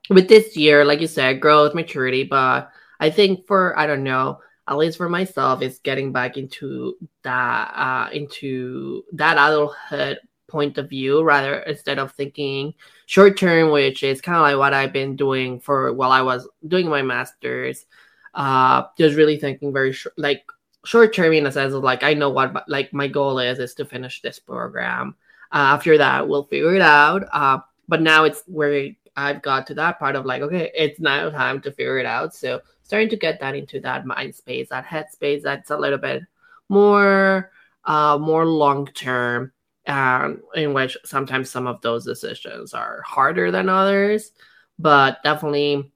with 0.10 0.27
this 0.27 0.56
year, 0.56 0.86
like 0.86 1.01
you 1.01 1.08
said, 1.08 1.41
growth, 1.41 1.74
maturity. 1.74 2.24
But 2.24 2.70
I 3.00 3.10
think 3.10 3.48
for 3.48 3.77
I 3.77 3.88
don't 3.88 4.03
know, 4.03 4.39
at 4.68 4.77
least 4.77 4.98
for 4.98 5.10
myself, 5.10 5.62
it's 5.62 5.80
getting 5.80 6.12
back 6.12 6.38
into 6.38 6.96
that 7.24 7.74
uh, 7.75 8.10
into 8.12 9.03
that 9.13 9.38
adulthood 9.38 10.20
point 10.48 10.77
of 10.77 10.89
view 10.89 11.24
rather 11.24 11.60
instead 11.62 11.98
of 11.98 12.12
thinking 12.12 12.74
short 13.06 13.38
term, 13.38 13.72
which 13.72 14.03
is 14.03 14.22
kind 14.22 14.36
of 14.36 14.41
like 14.41 14.58
what 14.58 14.74
I've 14.74 14.94
been 14.94 15.15
doing 15.15 15.60
for 15.60 15.94
while 15.94 16.12
I 16.12 16.22
was 16.22 16.48
doing 16.68 16.89
my 16.89 17.01
masters. 17.01 17.86
Uh, 18.34 18.84
just 18.98 19.18
really 19.18 19.38
thinking 19.38 19.74
very 19.74 19.91
short, 19.91 20.18
like 20.18 20.44
short 20.85 21.13
term 21.13 21.33
in 21.33 21.45
a 21.45 21.51
sense 21.51 21.73
of 21.73 21.83
like 21.83 22.03
I 22.03 22.13
know 22.13 22.29
what 22.29 22.67
like 22.67 22.93
my 22.93 23.07
goal 23.07 23.39
is 23.39 23.59
is 23.59 23.73
to 23.75 23.85
finish 23.85 24.21
this 24.21 24.39
program. 24.39 25.15
Uh, 25.51 25.75
after 25.75 25.97
that, 25.97 26.27
we'll 26.27 26.45
figure 26.45 26.75
it 26.75 26.81
out. 26.81 27.23
Uh, 27.31 27.59
but 27.88 28.01
now 28.01 28.23
it's 28.23 28.43
where 28.47 28.89
I've 29.15 29.41
got 29.41 29.67
to 29.67 29.73
that 29.75 30.00
part 30.00 30.15
of 30.15 30.25
like, 30.25 30.41
okay, 30.41 30.71
it's 30.73 31.00
now 31.00 31.29
time 31.29 31.61
to 31.61 31.71
figure 31.71 32.00
it 32.00 32.05
out. 32.05 32.33
So 32.33 32.61
starting 32.83 33.09
to 33.09 33.17
get 33.17 33.39
that 33.41 33.55
into 33.55 33.79
that 33.81 34.05
mind 34.05 34.33
space, 34.33 34.69
that 34.69 34.85
head 34.85 35.11
space, 35.11 35.43
that's 35.43 35.69
a 35.69 35.77
little 35.77 35.97
bit 35.97 36.23
more, 36.69 37.51
uh, 37.83 38.17
more 38.19 38.45
long 38.45 38.88
term. 38.88 39.51
and 39.85 40.39
in 40.55 40.73
which 40.73 40.97
sometimes 41.03 41.50
some 41.50 41.67
of 41.67 41.81
those 41.81 42.05
decisions 42.05 42.73
are 42.73 43.01
harder 43.01 43.51
than 43.51 43.67
others. 43.67 44.31
But 44.79 45.21
definitely, 45.23 45.91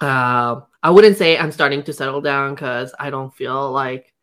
uh, 0.00 0.60
I 0.82 0.90
wouldn't 0.90 1.16
say 1.16 1.36
I'm 1.36 1.52
starting 1.52 1.82
to 1.84 1.92
settle 1.92 2.20
down 2.20 2.54
because 2.54 2.94
I 2.98 3.10
don't 3.10 3.34
feel 3.34 3.72
like 3.72 4.13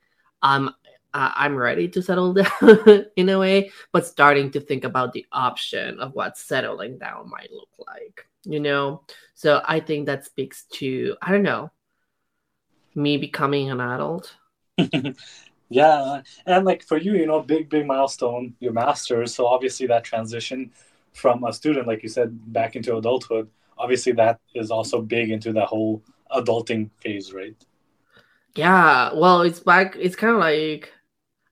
I'm 0.42 0.72
uh, 1.14 1.32
I'm 1.36 1.56
ready 1.56 1.88
to 1.90 2.02
settle 2.02 2.34
down 2.62 3.06
in 3.16 3.30
a 3.30 3.38
way, 3.38 3.72
but 3.92 4.08
starting 4.08 4.52
to 4.52 4.60
think 4.60 4.84
about 4.84 5.14
the 5.14 5.26
option 5.32 6.00
of 6.00 6.14
what 6.14 6.38
settling 6.38 6.98
down 6.98 7.30
might 7.30 7.52
look 7.52 7.70
like, 7.86 8.28
you 8.44 8.60
know? 8.60 9.04
So 9.34 9.62
I 9.66 9.80
think 9.80 10.06
that 10.06 10.26
speaks 10.26 10.66
to, 10.74 11.16
I 11.22 11.32
don't 11.32 11.44
know, 11.44 11.72
me 12.96 13.18
becoming 13.18 13.70
an 13.72 13.82
adult. 13.82 14.36
yeah. 15.70 16.22
And 16.46 16.66
like 16.66 16.84
for 16.84 16.98
you, 16.98 17.14
you 17.14 17.26
know, 17.26 17.42
big, 17.42 17.70
big 17.70 17.86
milestone, 17.86 18.56
your 18.60 18.74
master's. 18.74 19.36
So 19.36 19.48
obviously 19.48 19.88
that 19.88 20.04
transition 20.04 20.72
from 21.14 21.44
a 21.44 21.52
student, 21.52 21.88
like 21.88 22.04
you 22.04 22.10
said, 22.10 22.54
back 22.54 22.76
into 22.76 22.96
adulthood, 22.96 23.50
obviously 23.78 24.14
that 24.14 24.40
is 24.56 24.72
also 24.72 25.02
big 25.02 25.30
into 25.30 25.52
the 25.52 25.66
whole 25.66 26.02
adulting 26.32 26.90
phase, 27.02 27.34
right? 27.34 27.56
Yeah. 28.56 29.14
Well, 29.14 29.42
it's 29.42 29.60
back, 29.60 29.96
it's 29.98 30.16
kind 30.16 30.34
of 30.34 30.40
like, 30.40 30.92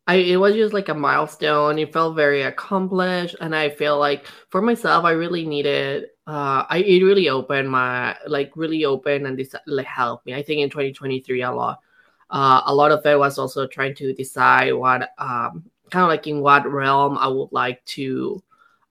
I, 0.07 0.15
it 0.15 0.37
was 0.37 0.55
just 0.55 0.73
like 0.73 0.89
a 0.89 0.93
milestone. 0.95 1.77
It 1.79 1.93
felt 1.93 2.15
very 2.15 2.41
accomplished, 2.41 3.35
and 3.41 3.55
I 3.55 3.69
feel 3.69 3.99
like 3.99 4.25
for 4.49 4.61
myself, 4.61 5.05
I 5.05 5.11
really 5.11 5.45
needed. 5.45 6.05
Uh, 6.25 6.65
I 6.69 6.79
it 6.79 7.03
really 7.03 7.29
opened 7.29 7.69
my 7.69 8.17
like 8.27 8.51
really 8.55 8.85
opened 8.85 9.27
and 9.27 9.37
this 9.37 9.53
like 9.67 9.85
helped 9.85 10.25
me. 10.25 10.33
I 10.33 10.41
think 10.43 10.61
in 10.61 10.69
2023 10.71 11.43
a 11.43 11.51
lot. 11.51 11.79
Uh, 12.31 12.61
a 12.65 12.73
lot 12.73 12.91
of 12.91 13.05
it 13.05 13.19
was 13.19 13.37
also 13.37 13.67
trying 13.67 13.95
to 13.95 14.13
decide 14.13 14.73
what 14.73 15.11
um, 15.19 15.63
kind 15.91 16.03
of 16.03 16.09
like 16.09 16.25
in 16.27 16.41
what 16.41 16.71
realm 16.71 17.17
I 17.17 17.27
would 17.27 17.51
like 17.51 17.85
to 17.97 18.43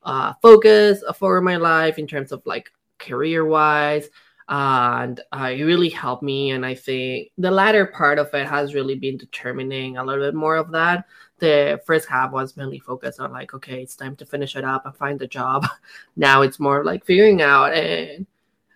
uh, 0.05 0.35
focus 0.43 1.03
for 1.17 1.41
my 1.41 1.57
life 1.57 1.99
in 1.99 2.07
terms 2.07 2.33
of 2.33 2.43
like 2.47 2.71
career 2.99 3.45
wise 3.45 4.09
and 4.49 5.21
uh, 5.33 5.51
it 5.55 5.63
really 5.63 5.91
helped 5.91 6.23
me. 6.23 6.51
And 6.51 6.65
I 6.65 6.75
think 6.75 7.31
the 7.37 7.51
latter 7.51 7.87
part 7.87 8.19
of 8.19 8.33
it 8.33 8.47
has 8.47 8.75
really 8.75 8.95
been 8.95 9.19
determining 9.19 9.97
a 9.97 10.05
little 10.05 10.25
bit 10.25 10.35
more 10.35 10.57
of 10.57 10.71
that. 10.73 11.05
The 11.39 11.81
first 11.87 12.09
half 12.09 12.33
was 12.33 12.57
mainly 12.57 12.79
focused 12.79 13.21
on 13.21 13.31
like, 13.31 13.55
okay, 13.55 13.83
it's 13.83 13.95
time 13.95 14.17
to 14.17 14.27
finish 14.27 14.57
it 14.57 14.65
up 14.65 14.87
and 14.87 14.97
find 14.97 15.21
a 15.21 15.27
job. 15.27 15.67
now 16.17 16.43
it's 16.43 16.59
more 16.59 16.83
like 16.83 17.05
figuring 17.05 17.43
out 17.43 17.75
and 17.75 18.27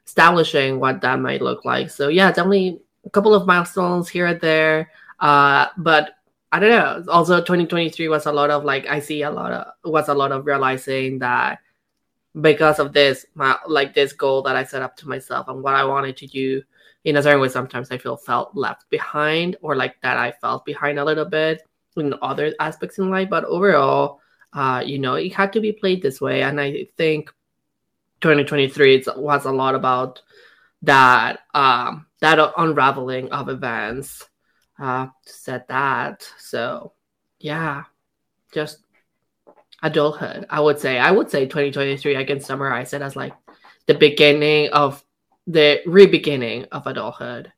establishing 0.07 0.79
what 0.79 1.01
that 1.01 1.19
might 1.19 1.43
look 1.43 1.65
like. 1.65 1.91
So 1.91 2.09
yeah, 2.09 2.29
definitely 2.29 2.81
a 3.05 3.11
couple 3.11 3.35
of 3.35 3.47
milestones 3.47 4.09
here 4.09 4.27
and 4.27 4.41
there. 4.41 4.91
Uh, 5.21 5.69
but 5.79 6.17
I 6.53 6.61
don't 6.61 6.71
know. 6.71 7.11
Also, 7.11 7.39
2023 7.39 8.09
was 8.09 8.27
a 8.27 8.33
lot 8.33 8.51
of 8.51 8.63
like 8.63 8.87
I 8.87 9.01
see 9.01 9.23
a 9.23 9.31
lot 9.31 9.53
of 9.53 9.91
was 9.91 10.09
a 10.09 10.15
lot 10.15 10.33
of 10.33 10.45
realizing 10.45 11.19
that 11.21 11.61
because 12.41 12.79
of 12.79 12.93
this 12.93 13.27
my 13.35 13.57
like 13.67 13.95
this 13.95 14.13
goal 14.13 14.43
that 14.43 14.57
i 14.57 14.65
set 14.65 14.83
up 14.83 14.97
to 14.97 15.09
myself 15.09 15.49
and 15.49 15.63
what 15.63 15.75
i 15.75 15.85
wanted 15.85 16.17
to 16.17 16.27
do. 16.27 16.63
In 17.05 17.17
a 17.17 17.23
certain 17.23 17.41
way 17.41 17.49
sometimes 17.49 17.91
i 17.91 17.99
feel 17.99 18.17
felt 18.17 18.57
left 18.57 18.89
behind 18.89 19.57
or 19.61 19.77
like 19.77 20.01
that 20.03 20.17
i 20.17 20.33
felt 20.33 20.65
behind 20.65 20.99
a 20.99 21.05
little 21.05 21.25
bit 21.25 21.63
in 21.97 22.15
other 22.23 22.55
aspects 22.59 22.99
in 22.99 23.11
life. 23.11 23.29
But 23.29 23.45
overall 23.45 24.21
uh 24.55 24.83
you 24.85 24.99
know 24.99 25.15
it 25.15 25.35
had 25.35 25.53
to 25.53 25.61
be 25.61 25.73
played 25.73 26.03
this 26.03 26.21
way. 26.21 26.43
And 26.43 26.61
i 26.61 26.87
think 26.97 27.31
2023 28.21 29.05
was 29.17 29.45
a 29.45 29.53
lot 29.53 29.75
about 29.75 30.23
that 30.83 31.41
um 31.55 32.07
that 32.21 32.39
unraveling 32.57 33.31
of 33.31 33.49
events 33.49 34.27
uh 34.79 35.09
said 35.27 35.65
that. 35.69 36.27
So 36.39 36.93
yeah 37.41 37.85
just 38.53 38.85
adulthood 39.83 40.47
i 40.51 40.61
would 40.61 40.79
say 40.79 40.99
i 40.99 41.11
would 41.11 41.31
say 41.31 41.45
2023 41.45 42.17
i 42.17 42.25
can 42.25 42.41
summarize 42.41 42.93
it 42.93 43.03
as 43.03 43.17
like 43.17 43.35
the 43.87 43.95
beginning 43.95 44.71
of 44.71 45.05
the 45.47 45.81
re-beginning 45.87 46.67
of 46.71 46.87
adulthood. 46.87 47.53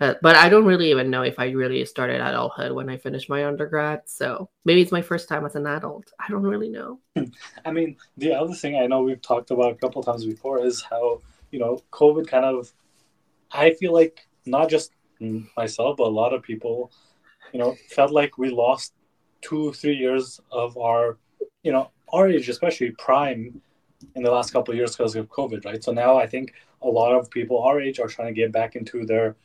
Uh, 0.00 0.14
but 0.22 0.34
i 0.34 0.48
don't 0.48 0.64
really 0.64 0.90
even 0.90 1.10
know 1.10 1.22
if 1.22 1.38
i 1.38 1.50
really 1.50 1.84
started 1.84 2.22
adulthood 2.22 2.72
when 2.72 2.88
i 2.88 2.96
finished 2.96 3.28
my 3.28 3.44
undergrad 3.44 4.00
so 4.06 4.48
maybe 4.64 4.80
it's 4.80 4.92
my 4.92 5.02
first 5.02 5.28
time 5.28 5.44
as 5.44 5.56
an 5.56 5.66
adult. 5.66 6.10
I 6.18 6.26
don't 6.30 6.42
really 6.42 6.70
know. 6.70 7.00
I 7.66 7.70
mean 7.70 7.96
the 8.16 8.32
other 8.32 8.54
thing 8.54 8.76
i 8.76 8.86
know 8.86 9.02
we've 9.02 9.20
talked 9.20 9.50
about 9.50 9.72
a 9.72 9.74
couple 9.74 10.02
times 10.02 10.24
before 10.24 10.64
is 10.64 10.80
how 10.80 11.20
you 11.50 11.58
know 11.58 11.82
covid 11.92 12.26
kind 12.26 12.46
of 12.46 12.72
i 13.52 13.74
feel 13.74 13.92
like 13.92 14.26
not 14.46 14.70
just 14.70 14.92
myself 15.54 15.98
but 15.98 16.06
a 16.06 16.18
lot 16.22 16.32
of 16.32 16.42
people 16.42 16.90
you 17.52 17.58
know 17.58 17.76
felt 17.90 18.10
like 18.10 18.38
we 18.38 18.48
lost 18.48 18.94
two 19.42 19.72
three 19.74 19.96
years 19.96 20.40
of 20.50 20.78
our 20.78 21.18
you 21.62 21.72
know, 21.72 21.90
our 22.12 22.28
age, 22.28 22.48
especially 22.48 22.90
prime 22.92 23.60
in 24.14 24.22
the 24.22 24.30
last 24.30 24.52
couple 24.52 24.72
of 24.72 24.78
years 24.78 24.96
because 24.96 25.14
of 25.16 25.28
COVID, 25.28 25.64
right? 25.64 25.82
So 25.82 25.92
now 25.92 26.16
I 26.16 26.26
think 26.26 26.54
a 26.82 26.88
lot 26.88 27.14
of 27.14 27.30
people 27.30 27.62
our 27.62 27.80
age 27.80 28.00
are 28.00 28.08
trying 28.08 28.28
to 28.28 28.40
get 28.40 28.52
back 28.52 28.76
into 28.76 29.04
their 29.04 29.36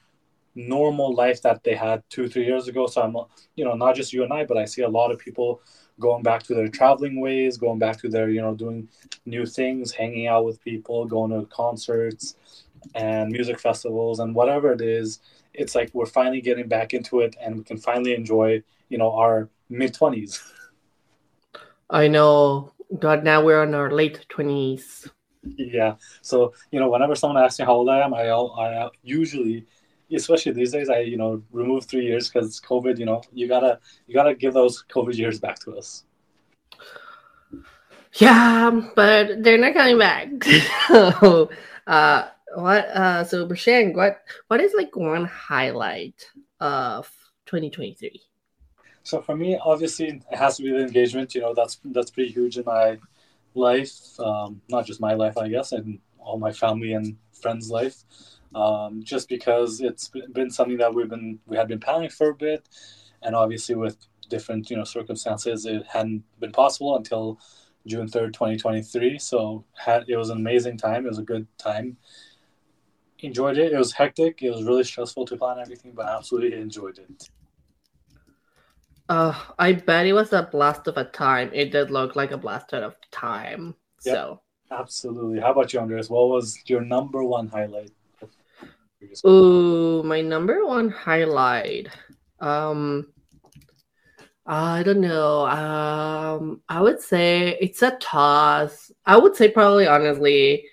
normal 0.56 1.14
life 1.14 1.42
that 1.42 1.64
they 1.64 1.76
had 1.76 2.02
two, 2.10 2.30
three 2.30 2.46
years 2.46 2.68
ago. 2.68 2.88
So 2.88 3.02
I'm, 3.02 3.16
you 3.56 3.66
know, 3.66 3.76
not 3.76 3.96
just 3.96 4.14
you 4.14 4.24
and 4.24 4.32
I, 4.32 4.46
but 4.46 4.58
I 4.58 4.66
see 4.66 4.84
a 4.84 4.90
lot 4.90 5.12
of 5.12 5.20
people 5.20 5.62
going 6.00 6.24
back 6.24 6.44
to 6.44 6.56
their 6.56 6.70
traveling 6.70 7.20
ways, 7.20 7.58
going 7.58 7.80
back 7.80 8.00
to 8.02 8.10
their, 8.10 8.30
you 8.30 8.42
know, 8.42 8.56
doing 8.56 8.88
new 9.26 9.46
things, 9.46 9.92
hanging 9.92 10.28
out 10.28 10.46
with 10.46 10.62
people, 10.62 11.06
going 11.06 11.32
to 11.32 11.46
concerts 11.48 12.36
and 12.94 13.32
music 13.32 13.60
festivals 13.60 14.20
and 14.20 14.34
whatever 14.34 14.72
it 14.72 14.82
is. 14.82 15.20
It's 15.54 15.76
like 15.76 15.90
we're 15.94 16.06
finally 16.06 16.42
getting 16.42 16.68
back 16.68 16.94
into 16.94 17.20
it 17.22 17.36
and 17.42 17.58
we 17.58 17.64
can 17.64 17.78
finally 17.78 18.14
enjoy, 18.14 18.64
you 18.90 18.98
know, 18.98 19.12
our 19.14 19.50
mid 19.70 19.94
20s. 19.94 20.42
I 21.90 22.08
know. 22.08 22.74
God, 23.00 23.24
now 23.24 23.44
we're 23.44 23.64
in 23.64 23.74
our 23.74 23.92
late 23.92 24.26
twenties. 24.30 25.08
Yeah. 25.44 25.96
So 26.22 26.54
you 26.72 26.80
know, 26.80 26.90
whenever 26.90 27.16
someone 27.16 27.44
asks 27.44 27.60
me 27.60 27.66
how 27.66 27.74
old 27.74 27.90
I 27.90 28.00
am, 28.00 28.14
I 28.14 28.30
I 28.30 28.90
usually, 29.04 29.66
especially 30.14 30.54
these 30.54 30.72
days, 30.72 30.90
I 30.90 31.00
you 31.00 31.18
know 31.18 31.42
remove 31.52 31.86
three 31.86 32.06
years 32.06 32.30
because 32.30 32.60
COVID. 32.62 32.98
You 32.98 33.06
know, 33.06 33.22
you 33.34 33.48
gotta 33.48 33.80
you 34.08 34.14
gotta 34.14 34.36
give 34.36 34.54
those 34.54 34.84
COVID 34.90 35.16
years 35.16 35.40
back 35.40 35.60
to 35.60 35.78
us. 35.78 36.04
Yeah, 38.14 38.82
but 38.96 39.44
they're 39.44 39.58
not 39.58 39.74
coming 39.74 40.00
back. 40.00 40.30
so, 40.88 41.50
uh, 41.88 42.28
what? 42.56 42.86
Uh, 42.88 43.24
so, 43.26 43.48
Prashant, 43.48 43.96
what? 43.96 44.22
What 44.48 44.62
is 44.62 44.74
like 44.74 44.96
one 44.96 45.26
highlight 45.26 46.30
of 46.60 47.12
2023? 47.46 48.22
So 49.06 49.22
for 49.22 49.36
me, 49.38 49.58
obviously, 49.64 50.08
it 50.08 50.36
has 50.36 50.58
to 50.58 50.64
be 50.64 50.72
the 50.72 50.80
engagement. 50.82 51.36
You 51.36 51.42
know, 51.42 51.54
that's 51.54 51.80
that's 51.86 52.10
pretty 52.10 52.32
huge 52.32 52.58
in 52.58 52.66
my 52.66 52.98
life, 53.54 54.20
um, 54.20 54.62
not 54.68 54.88
just 54.88 55.00
my 55.00 55.14
life, 55.14 55.38
I 55.38 55.48
guess, 55.48 55.74
and 55.74 56.00
all 56.18 56.40
my 56.40 56.52
family 56.52 56.94
and 56.94 57.16
friends' 57.32 57.70
life. 57.70 57.98
Um, 58.56 59.04
just 59.04 59.30
because 59.30 59.80
it's 59.80 60.10
been 60.34 60.50
something 60.50 60.78
that 60.78 60.96
we've 60.96 61.08
been 61.08 61.38
we 61.46 61.56
had 61.56 61.68
been 61.68 61.80
planning 61.80 62.10
for 62.10 62.30
a 62.32 62.36
bit, 62.36 62.68
and 63.22 63.36
obviously 63.36 63.76
with 63.76 63.96
different 64.28 64.72
you 64.72 64.78
know 64.78 64.84
circumstances, 64.84 65.68
it 65.68 65.86
hadn't 65.86 66.24
been 66.40 66.52
possible 66.52 66.98
until 66.98 67.40
June 67.86 68.08
third, 68.08 68.34
twenty 68.34 68.58
twenty 68.58 68.82
three. 68.82 69.20
So 69.20 69.66
had 69.76 70.06
it 70.08 70.18
was 70.18 70.32
an 70.32 70.38
amazing 70.38 70.78
time. 70.78 71.06
It 71.06 71.10
was 71.10 71.20
a 71.20 71.30
good 71.34 71.46
time. 71.60 71.98
Enjoyed 73.20 73.60
it. 73.60 73.72
It 73.72 73.78
was 73.78 73.94
hectic. 73.94 74.42
It 74.42 74.50
was 74.50 74.64
really 74.64 74.84
stressful 74.84 75.26
to 75.28 75.38
plan 75.38 75.60
everything, 75.60 75.92
but 75.94 76.08
absolutely 76.08 76.60
enjoyed 76.60 76.98
it. 76.98 77.30
Uh, 79.08 79.40
I 79.60 79.74
bet 79.74 80.08
it 80.08 80.14
was 80.14 80.34
a 80.34 80.50
blast 80.52 80.88
of 80.88 80.98
a 80.98 81.06
time. 81.06 81.52
It 81.54 81.72
did 81.72 81.92
look 81.92 82.16
like 82.16 82.32
a 82.32 82.38
blast 82.38 82.74
of 82.74 82.96
time. 83.12 83.76
Yep, 84.04 84.16
so 84.16 84.42
absolutely. 84.72 85.40
How 85.40 85.52
about 85.52 85.74
you, 85.74 85.80
Andres? 85.80 86.10
What 86.10 86.30
was 86.30 86.58
your 86.66 86.82
number 86.82 87.24
one 87.24 87.48
highlight? 87.48 87.92
Ooh, 89.28 90.02
my 90.04 90.22
number 90.22 90.66
one 90.66 90.90
highlight. 90.90 91.88
Um, 92.40 93.14
I 94.46 94.84
don't 94.84 95.02
know. 95.02 95.46
Um, 95.48 96.62
I 96.70 96.82
would 96.82 97.02
say 97.02 97.58
it's 97.60 97.82
a 97.82 97.98
toss. 98.00 98.92
I 99.06 99.18
would 99.18 99.36
say 99.36 99.50
probably 99.50 99.88
honestly, 99.88 100.66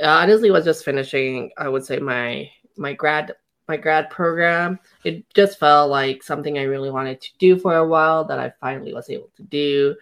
uh, 0.00 0.06
honestly 0.06 0.50
was 0.50 0.64
just 0.64 0.84
finishing. 0.84 1.50
I 1.56 1.68
would 1.68 1.84
say 1.84 1.98
my 1.98 2.50
my 2.76 2.92
grad 2.92 3.34
my 3.70 3.76
grad 3.76 4.10
program. 4.10 4.78
It 5.04 5.24
just 5.34 5.58
felt 5.58 5.90
like 5.90 6.22
something 6.22 6.58
I 6.58 6.64
really 6.64 6.90
wanted 6.90 7.20
to 7.20 7.30
do 7.38 7.58
for 7.58 7.76
a 7.76 7.86
while 7.86 8.24
that 8.24 8.38
I 8.38 8.52
finally 8.60 8.92
was 8.92 9.08
able 9.08 9.30
to 9.36 9.42
do. 9.44 9.96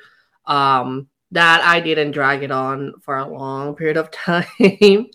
Um, 0.46 1.08
that 1.32 1.60
I 1.62 1.78
didn't 1.80 2.12
drag 2.12 2.42
it 2.42 2.50
on 2.50 2.94
for 3.02 3.18
a 3.18 3.28
long 3.28 3.76
period 3.76 3.98
of 3.98 4.10
time. 4.26 5.06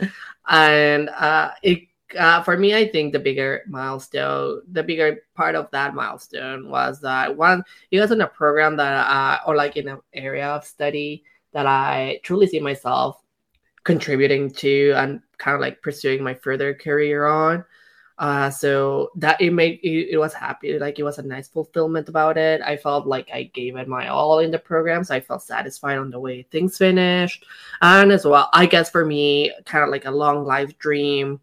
and 0.47 1.09
uh, 1.09 1.51
it 1.63 1.87
uh, 2.17 2.43
for 2.43 2.55
me, 2.55 2.75
I 2.75 2.87
think 2.87 3.11
the 3.11 3.19
bigger 3.19 3.63
milestone, 3.67 4.61
the 4.71 4.83
bigger 4.83 5.23
part 5.33 5.55
of 5.55 5.71
that 5.71 5.95
milestone 5.95 6.69
was 6.69 7.01
that 7.01 7.35
one, 7.35 7.63
it 7.89 7.99
was 7.99 8.11
in 8.11 8.21
a 8.21 8.27
program 8.27 8.77
that, 8.77 9.07
uh, 9.07 9.39
or 9.47 9.55
like 9.55 9.77
in 9.77 9.87
an 9.87 9.99
area 10.13 10.47
of 10.47 10.63
study 10.63 11.23
that 11.53 11.65
I 11.65 12.19
truly 12.21 12.45
see 12.45 12.59
myself 12.59 13.19
contributing 13.83 14.51
to 14.51 14.93
and 14.95 15.21
kind 15.39 15.55
of 15.55 15.61
like 15.61 15.81
pursuing 15.81 16.23
my 16.23 16.35
further 16.35 16.75
career 16.75 17.25
on 17.25 17.65
Uh, 18.23 18.49
so 18.49 19.11
that 19.17 19.41
it 19.41 19.51
made 19.51 19.81
it, 19.83 20.11
it, 20.11 20.17
was 20.17 20.33
happy, 20.33 20.79
like 20.79 20.97
it 20.97 21.03
was 21.03 21.17
a 21.17 21.21
nice 21.21 21.49
fulfillment 21.49 22.07
about 22.07 22.37
it. 22.37 22.61
I 22.61 22.77
felt 22.77 23.05
like 23.05 23.29
I 23.33 23.51
gave 23.53 23.75
it 23.75 23.85
my 23.85 24.07
all 24.07 24.39
in 24.39 24.49
the 24.49 24.57
program, 24.57 25.03
so 25.03 25.13
I 25.13 25.19
felt 25.19 25.43
satisfied 25.43 25.97
on 25.97 26.09
the 26.09 26.21
way 26.21 26.43
things 26.43 26.77
finished. 26.77 27.45
And 27.81 28.13
as 28.13 28.23
well, 28.23 28.49
I 28.53 28.65
guess 28.65 28.89
for 28.89 29.03
me, 29.03 29.51
kind 29.65 29.83
of 29.83 29.89
like 29.89 30.05
a 30.05 30.11
long 30.11 30.45
life 30.45 30.77
dream, 30.77 31.41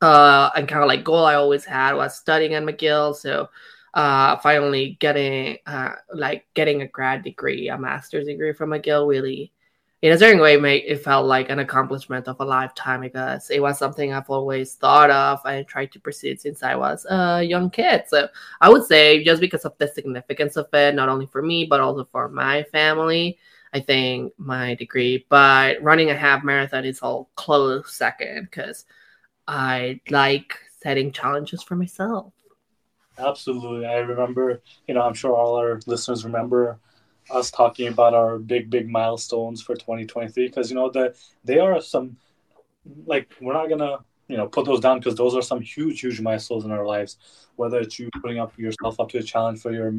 uh, 0.00 0.48
and 0.56 0.66
kind 0.66 0.82
of 0.82 0.88
like 0.88 1.04
goal 1.04 1.26
I 1.26 1.34
always 1.34 1.66
had 1.66 1.92
was 1.92 2.16
studying 2.16 2.54
at 2.54 2.62
McGill. 2.62 3.14
So 3.14 3.50
uh, 3.92 4.38
finally 4.38 4.96
getting 5.00 5.58
uh, 5.66 5.96
like 6.14 6.46
getting 6.54 6.80
a 6.80 6.88
grad 6.88 7.22
degree, 7.24 7.68
a 7.68 7.76
master's 7.76 8.24
degree 8.24 8.54
from 8.54 8.70
McGill 8.70 9.06
really 9.06 9.52
in 10.04 10.12
a 10.12 10.18
certain 10.18 10.38
way 10.38 10.58
made 10.58 10.84
it 10.86 11.02
felt 11.02 11.24
like 11.24 11.48
an 11.48 11.60
accomplishment 11.60 12.28
of 12.28 12.38
a 12.38 12.44
lifetime 12.44 13.00
because 13.00 13.48
it 13.48 13.58
was 13.58 13.78
something 13.78 14.12
I've 14.12 14.28
always 14.28 14.74
thought 14.74 15.10
of 15.10 15.40
and 15.46 15.66
tried 15.66 15.92
to 15.92 15.98
pursue 15.98 16.36
since 16.36 16.62
I 16.62 16.74
was 16.74 17.06
a 17.08 17.42
young 17.42 17.70
kid. 17.70 18.04
So 18.08 18.28
I 18.60 18.68
would 18.68 18.84
say 18.84 19.24
just 19.24 19.40
because 19.40 19.64
of 19.64 19.72
the 19.78 19.88
significance 19.88 20.56
of 20.56 20.66
it, 20.74 20.94
not 20.94 21.08
only 21.08 21.24
for 21.24 21.40
me 21.40 21.64
but 21.64 21.80
also 21.80 22.06
for 22.12 22.28
my 22.28 22.64
family, 22.64 23.38
I 23.72 23.80
think 23.80 24.34
my 24.36 24.74
degree. 24.74 25.24
But 25.30 25.82
running 25.82 26.10
a 26.10 26.14
half 26.14 26.44
marathon 26.44 26.84
is 26.84 27.00
all 27.00 27.30
close 27.34 27.94
second 27.94 28.48
because 28.50 28.84
I 29.48 30.00
like 30.10 30.52
setting 30.82 31.12
challenges 31.12 31.62
for 31.62 31.76
myself. 31.76 32.34
Absolutely. 33.16 33.86
I 33.86 34.00
remember, 34.00 34.60
you 34.86 34.92
know, 34.92 35.00
I'm 35.00 35.14
sure 35.14 35.34
all 35.34 35.56
our 35.56 35.80
listeners 35.86 36.26
remember 36.26 36.78
us 37.30 37.50
talking 37.50 37.88
about 37.88 38.14
our 38.14 38.38
big 38.38 38.70
big 38.70 38.88
milestones 38.88 39.62
for 39.62 39.74
2023 39.74 40.46
because 40.46 40.70
you 40.70 40.76
know 40.76 40.90
that 40.90 41.16
they 41.44 41.58
are 41.58 41.80
some 41.80 42.16
like 43.06 43.30
we're 43.40 43.52
not 43.52 43.68
gonna 43.68 43.98
you 44.28 44.36
know 44.36 44.46
put 44.46 44.66
those 44.66 44.80
down 44.80 44.98
because 44.98 45.14
those 45.14 45.34
are 45.34 45.42
some 45.42 45.60
huge 45.60 46.00
huge 46.00 46.20
milestones 46.20 46.64
in 46.64 46.70
our 46.70 46.86
lives. 46.86 47.18
Whether 47.56 47.80
it's 47.80 47.98
you 47.98 48.10
putting 48.20 48.38
up 48.38 48.56
yourself 48.58 48.98
up 49.00 49.10
to 49.10 49.18
a 49.18 49.22
challenge 49.22 49.60
for 49.60 49.72
your 49.72 49.94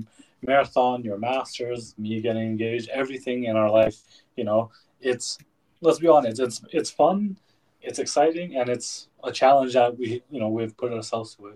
marathon 0.45 1.03
your 1.03 1.17
masters 1.17 1.95
me 1.97 2.21
getting 2.21 2.43
engaged 2.43 2.89
everything 2.89 3.45
in 3.45 3.55
our 3.55 3.69
life 3.69 4.01
you 4.35 4.43
know 4.43 4.69
it's 5.01 5.37
let's 5.81 5.99
be 5.99 6.07
honest 6.07 6.39
it's 6.39 6.61
it's 6.71 6.89
fun 6.89 7.37
it's 7.81 7.99
exciting 7.99 8.55
and 8.55 8.69
it's 8.69 9.07
a 9.23 9.31
challenge 9.31 9.73
that 9.73 9.97
we 9.97 10.23
you 10.29 10.39
know 10.39 10.49
we've 10.49 10.75
put 10.77 10.91
ourselves 10.91 11.37
with 11.39 11.55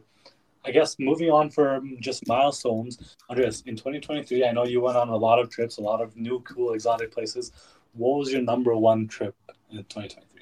I 0.66 0.72
guess 0.72 0.98
moving 1.00 1.30
on 1.30 1.50
from 1.50 1.98
just 2.00 2.28
milestones, 2.28 3.16
Andreas, 3.30 3.62
in 3.62 3.76
2023, 3.76 4.46
I 4.46 4.52
know 4.52 4.66
you 4.66 4.82
went 4.82 4.98
on 4.98 5.10
a 5.10 5.16
lot 5.16 5.40
of 5.40 5.50
trips, 5.50 5.78
a 5.78 5.82
lot 5.82 6.02
of 6.02 6.16
new, 6.18 6.42
cool, 6.42 6.74
exotic 6.74 7.12
places. 7.12 7.52
What 7.94 8.20
was 8.20 8.32
your 8.32 8.42
number 8.42 8.76
one 8.76 9.08
trip 9.08 9.36
in 9.72 9.78
2023? 9.78 10.40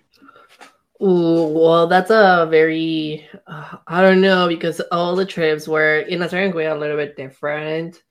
Ooh, 1.00 1.48
well, 1.54 1.86
that's 1.86 2.10
a 2.10 2.48
very, 2.50 3.28
uh, 3.46 3.78
I 3.86 4.02
don't 4.02 4.22
know, 4.22 4.48
because 4.48 4.82
all 4.92 5.16
the 5.16 5.26
trips 5.26 5.68
were 5.68 6.00
in 6.00 6.24
a 6.24 6.30
certain 6.30 6.56
way 6.56 6.66
a 6.66 6.76
little 6.76 6.98
bit 6.98 7.16
different. 7.16 8.02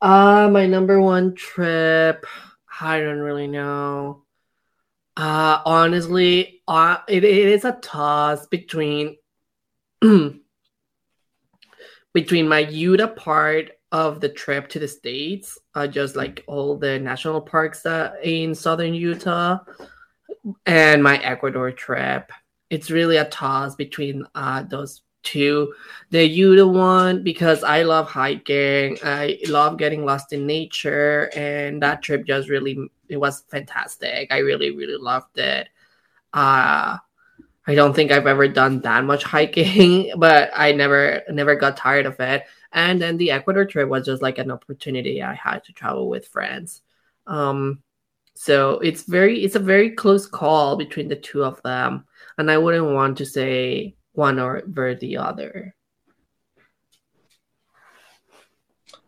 Uh, 0.00 0.48
my 0.50 0.66
number 0.66 1.00
one 1.00 1.34
trip, 1.34 2.24
I 2.80 3.00
don't 3.00 3.18
really 3.18 3.46
know. 3.46 4.22
Uh, 5.16 5.60
honestly, 5.64 6.62
uh, 6.68 6.98
it, 7.08 7.24
it 7.24 7.48
is 7.48 7.64
a 7.64 7.72
toss 7.72 8.46
between 8.46 9.16
between 12.16 12.48
my 12.48 12.60
Utah 12.60 13.08
part 13.08 13.72
of 13.92 14.22
the 14.22 14.28
trip 14.30 14.70
to 14.70 14.78
the 14.78 14.88
states, 14.88 15.58
uh, 15.74 15.86
just 15.86 16.16
like 16.16 16.42
all 16.46 16.74
the 16.78 16.98
national 16.98 17.42
parks 17.42 17.84
uh, 17.84 18.14
in 18.22 18.54
southern 18.54 18.94
Utah, 18.94 19.58
and 20.64 21.02
my 21.02 21.18
Ecuador 21.22 21.70
trip. 21.72 22.32
It's 22.70 22.90
really 22.90 23.18
a 23.18 23.26
toss 23.26 23.74
between 23.74 24.24
uh, 24.34 24.62
those 24.62 25.02
two. 25.24 25.74
The 26.08 26.24
Utah 26.24 26.66
one 26.66 27.22
because 27.22 27.62
I 27.62 27.82
love 27.82 28.08
hiking. 28.08 28.96
I 29.04 29.38
love 29.48 29.76
getting 29.76 30.06
lost 30.06 30.32
in 30.32 30.46
nature, 30.46 31.30
and 31.36 31.82
that 31.82 32.00
trip 32.00 32.24
just 32.24 32.48
really 32.48 32.78
it 33.10 33.18
was 33.18 33.44
fantastic. 33.50 34.32
I 34.32 34.38
really 34.38 34.74
really 34.74 34.96
loved 34.96 35.36
it. 35.36 35.68
Uh, 36.32 36.96
I 37.66 37.74
don't 37.74 37.94
think 37.94 38.12
I've 38.12 38.26
ever 38.26 38.46
done 38.46 38.80
that 38.82 39.04
much 39.04 39.24
hiking, 39.24 40.12
but 40.18 40.50
I 40.54 40.72
never 40.72 41.22
never 41.30 41.56
got 41.56 41.76
tired 41.76 42.06
of 42.06 42.20
it. 42.20 42.44
And 42.72 43.00
then 43.00 43.16
the 43.16 43.32
Ecuador 43.32 43.64
trip 43.64 43.88
was 43.88 44.06
just 44.06 44.22
like 44.22 44.38
an 44.38 44.50
opportunity 44.50 45.22
I 45.22 45.34
had 45.34 45.64
to 45.64 45.72
travel 45.72 46.08
with 46.08 46.28
friends. 46.28 46.82
Um, 47.26 47.82
so 48.34 48.78
it's 48.80 49.02
very 49.02 49.42
it's 49.44 49.56
a 49.56 49.60
very 49.60 49.90
close 49.90 50.26
call 50.26 50.76
between 50.76 51.08
the 51.08 51.16
two 51.16 51.42
of 51.42 51.60
them, 51.62 52.06
and 52.38 52.50
I 52.50 52.58
wouldn't 52.58 52.92
want 52.92 53.18
to 53.18 53.26
say 53.26 53.96
one 54.12 54.38
or 54.38 54.62
the 54.94 55.16
other. 55.16 55.74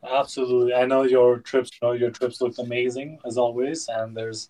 Absolutely, 0.02 0.74
I 0.74 0.86
know 0.86 1.02
your 1.02 1.38
trips. 1.38 1.70
You 1.80 1.88
know 1.88 1.92
your 1.92 2.10
trips 2.10 2.40
looked 2.40 2.58
amazing 2.58 3.18
as 3.24 3.36
always, 3.36 3.88
and 3.88 4.16
there's 4.16 4.48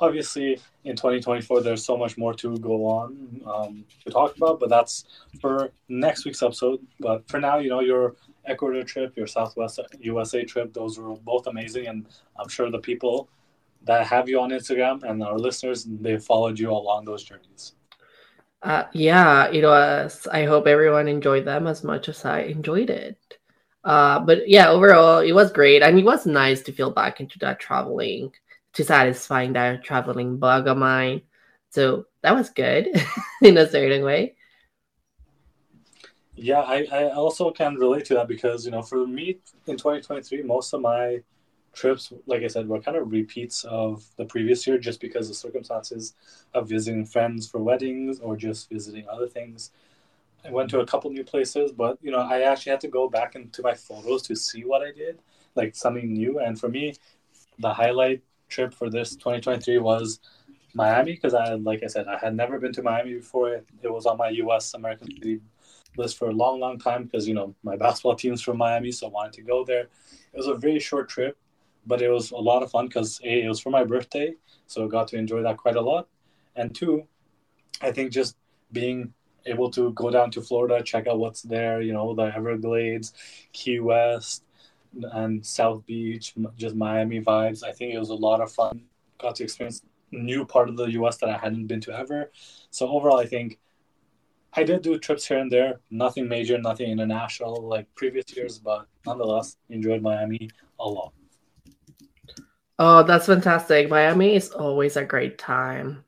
obviously 0.00 0.58
in 0.84 0.96
2024 0.96 1.60
there's 1.60 1.84
so 1.84 1.96
much 1.96 2.16
more 2.16 2.34
to 2.34 2.56
go 2.58 2.86
on 2.86 3.42
um, 3.46 3.84
to 4.04 4.10
talk 4.10 4.36
about 4.36 4.58
but 4.58 4.68
that's 4.68 5.04
for 5.40 5.70
next 5.88 6.24
week's 6.24 6.42
episode. 6.42 6.80
But 6.98 7.28
for 7.28 7.38
now 7.38 7.58
you 7.58 7.70
know 7.70 7.80
your 7.80 8.16
ecuador 8.46 8.82
trip 8.82 9.16
your 9.16 9.26
southwest 9.26 9.78
usa 10.00 10.44
trip 10.44 10.72
those 10.72 10.98
were 10.98 11.14
both 11.16 11.46
amazing 11.46 11.86
and 11.88 12.06
i'm 12.38 12.48
sure 12.48 12.70
the 12.70 12.78
people 12.78 13.28
that 13.84 14.06
have 14.06 14.28
you 14.28 14.40
on 14.40 14.50
instagram 14.50 15.02
and 15.02 15.22
our 15.22 15.38
listeners 15.38 15.84
they 15.84 16.18
followed 16.18 16.58
you 16.58 16.70
along 16.70 17.04
those 17.04 17.22
journeys. 17.22 17.74
Uh, 18.62 18.84
yeah 18.92 19.48
it 19.50 19.62
was 19.62 20.26
i 20.32 20.44
hope 20.44 20.66
everyone 20.66 21.06
enjoyed 21.06 21.44
them 21.44 21.66
as 21.66 21.84
much 21.84 22.08
as 22.08 22.24
i 22.24 22.40
enjoyed 22.40 22.90
it. 22.90 23.18
Uh, 23.84 24.18
but 24.20 24.48
yeah 24.48 24.68
overall 24.70 25.20
it 25.20 25.32
was 25.32 25.52
great 25.52 25.82
and 25.82 25.98
it 25.98 26.04
was 26.04 26.26
nice 26.26 26.62
to 26.62 26.72
feel 26.72 26.90
back 26.90 27.20
into 27.20 27.38
that 27.38 27.60
traveling 27.60 28.32
to 28.74 28.84
satisfying 28.84 29.52
that 29.54 29.84
traveling 29.84 30.38
bug 30.38 30.66
of 30.68 30.76
mine. 30.78 31.22
So 31.70 32.06
that 32.22 32.34
was 32.34 32.50
good 32.50 32.88
in 33.42 33.56
a 33.58 33.68
certain 33.68 34.04
way. 34.04 34.36
Yeah, 36.36 36.60
I, 36.60 36.86
I 36.90 37.10
also 37.12 37.50
can 37.50 37.74
relate 37.74 38.06
to 38.06 38.14
that 38.14 38.28
because, 38.28 38.64
you 38.64 38.70
know, 38.72 38.82
for 38.82 39.06
me 39.06 39.38
in 39.66 39.76
2023, 39.76 40.42
most 40.42 40.72
of 40.72 40.80
my 40.80 41.20
trips, 41.74 42.12
like 42.26 42.42
I 42.42 42.46
said, 42.46 42.68
were 42.68 42.80
kind 42.80 42.96
of 42.96 43.12
repeats 43.12 43.64
of 43.64 44.04
the 44.16 44.24
previous 44.24 44.66
year 44.66 44.78
just 44.78 45.00
because 45.00 45.28
of 45.28 45.36
circumstances 45.36 46.14
of 46.54 46.68
visiting 46.68 47.04
friends 47.04 47.48
for 47.48 47.58
weddings 47.58 48.20
or 48.20 48.36
just 48.36 48.70
visiting 48.70 49.06
other 49.08 49.28
things. 49.28 49.70
I 50.44 50.50
went 50.50 50.70
to 50.70 50.80
a 50.80 50.86
couple 50.86 51.10
new 51.10 51.24
places, 51.24 51.72
but, 51.72 51.98
you 52.02 52.10
know, 52.10 52.20
I 52.20 52.42
actually 52.42 52.70
had 52.70 52.80
to 52.82 52.88
go 52.88 53.08
back 53.08 53.34
into 53.34 53.62
my 53.62 53.74
photos 53.74 54.22
to 54.22 54.36
see 54.36 54.64
what 54.64 54.82
I 54.82 54.92
did, 54.92 55.18
like 55.54 55.76
something 55.76 56.12
new. 56.12 56.38
And 56.40 56.58
for 56.58 56.68
me, 56.68 56.94
the 57.58 57.74
highlight 57.74 58.22
trip 58.50 58.74
for 58.74 58.90
this 58.90 59.16
2023 59.16 59.78
was 59.78 60.20
Miami 60.74 61.12
because 61.12 61.34
I, 61.34 61.54
like 61.54 61.82
I 61.82 61.86
said, 61.86 62.06
I 62.06 62.18
had 62.18 62.34
never 62.34 62.58
been 62.58 62.72
to 62.74 62.82
Miami 62.82 63.14
before. 63.14 63.62
It 63.82 63.92
was 63.92 64.06
on 64.06 64.18
my 64.18 64.28
U.S. 64.30 64.74
American 64.74 65.10
City 65.10 65.40
list 65.96 66.18
for 66.18 66.28
a 66.28 66.32
long, 66.32 66.60
long 66.60 66.78
time 66.78 67.04
because 67.04 67.26
you 67.26 67.34
know 67.34 67.54
my 67.62 67.76
basketball 67.84 68.16
team's 68.16 68.42
from 68.42 68.58
Miami, 68.58 68.92
so 68.92 69.06
I 69.06 69.10
wanted 69.10 69.32
to 69.34 69.42
go 69.42 69.64
there. 69.64 69.88
It 70.32 70.36
was 70.36 70.46
a 70.46 70.54
very 70.54 70.78
short 70.78 71.08
trip, 71.08 71.36
but 71.86 72.02
it 72.02 72.10
was 72.10 72.30
a 72.30 72.36
lot 72.36 72.62
of 72.62 72.70
fun 72.70 72.86
because 72.86 73.20
a 73.24 73.44
it 73.44 73.48
was 73.48 73.60
for 73.60 73.70
my 73.70 73.84
birthday, 73.84 74.34
so 74.66 74.84
I 74.84 74.88
got 74.88 75.08
to 75.08 75.16
enjoy 75.16 75.42
that 75.42 75.56
quite 75.56 75.76
a 75.76 75.80
lot, 75.80 76.08
and 76.56 76.74
two, 76.74 77.06
I 77.80 77.90
think 77.92 78.12
just 78.12 78.36
being 78.72 79.12
able 79.46 79.70
to 79.70 79.92
go 79.92 80.10
down 80.10 80.30
to 80.32 80.42
Florida, 80.42 80.82
check 80.82 81.06
out 81.06 81.18
what's 81.18 81.42
there, 81.42 81.80
you 81.80 81.92
know, 81.92 82.14
the 82.14 82.24
Everglades, 82.24 83.14
Key 83.52 83.80
West, 83.80 84.44
and 85.12 85.44
South 85.44 85.84
Beach, 85.86 86.34
just 86.56 86.74
Miami 86.74 87.20
vibes. 87.20 87.62
I 87.62 87.72
think 87.72 87.94
it 87.94 87.98
was 87.98 88.10
a 88.10 88.14
lot 88.14 88.40
of 88.40 88.52
fun. 88.52 88.82
Got 89.18 89.36
to 89.36 89.44
experience 89.44 89.82
new 90.12 90.44
part 90.44 90.68
of 90.68 90.76
the 90.76 90.86
US 90.92 91.18
that 91.18 91.28
I 91.28 91.38
hadn't 91.38 91.66
been 91.66 91.80
to 91.82 91.96
ever. 91.96 92.30
So 92.70 92.88
overall, 92.88 93.20
I 93.20 93.26
think 93.26 93.58
I 94.52 94.64
did 94.64 94.82
do 94.82 94.98
trips 94.98 95.26
here 95.26 95.38
and 95.38 95.50
there. 95.50 95.80
Nothing 95.90 96.28
major, 96.28 96.58
nothing 96.58 96.90
international 96.90 97.62
like 97.62 97.86
previous 97.94 98.34
years, 98.36 98.58
but 98.58 98.86
nonetheless, 99.06 99.56
enjoyed 99.68 100.02
Miami 100.02 100.50
a 100.78 100.88
lot. 100.88 101.12
Oh, 102.78 103.02
that's 103.02 103.26
fantastic. 103.26 103.90
Miami 103.90 104.34
is 104.34 104.50
always 104.50 104.96
a 104.96 105.04
great 105.04 105.38
time. 105.38 106.04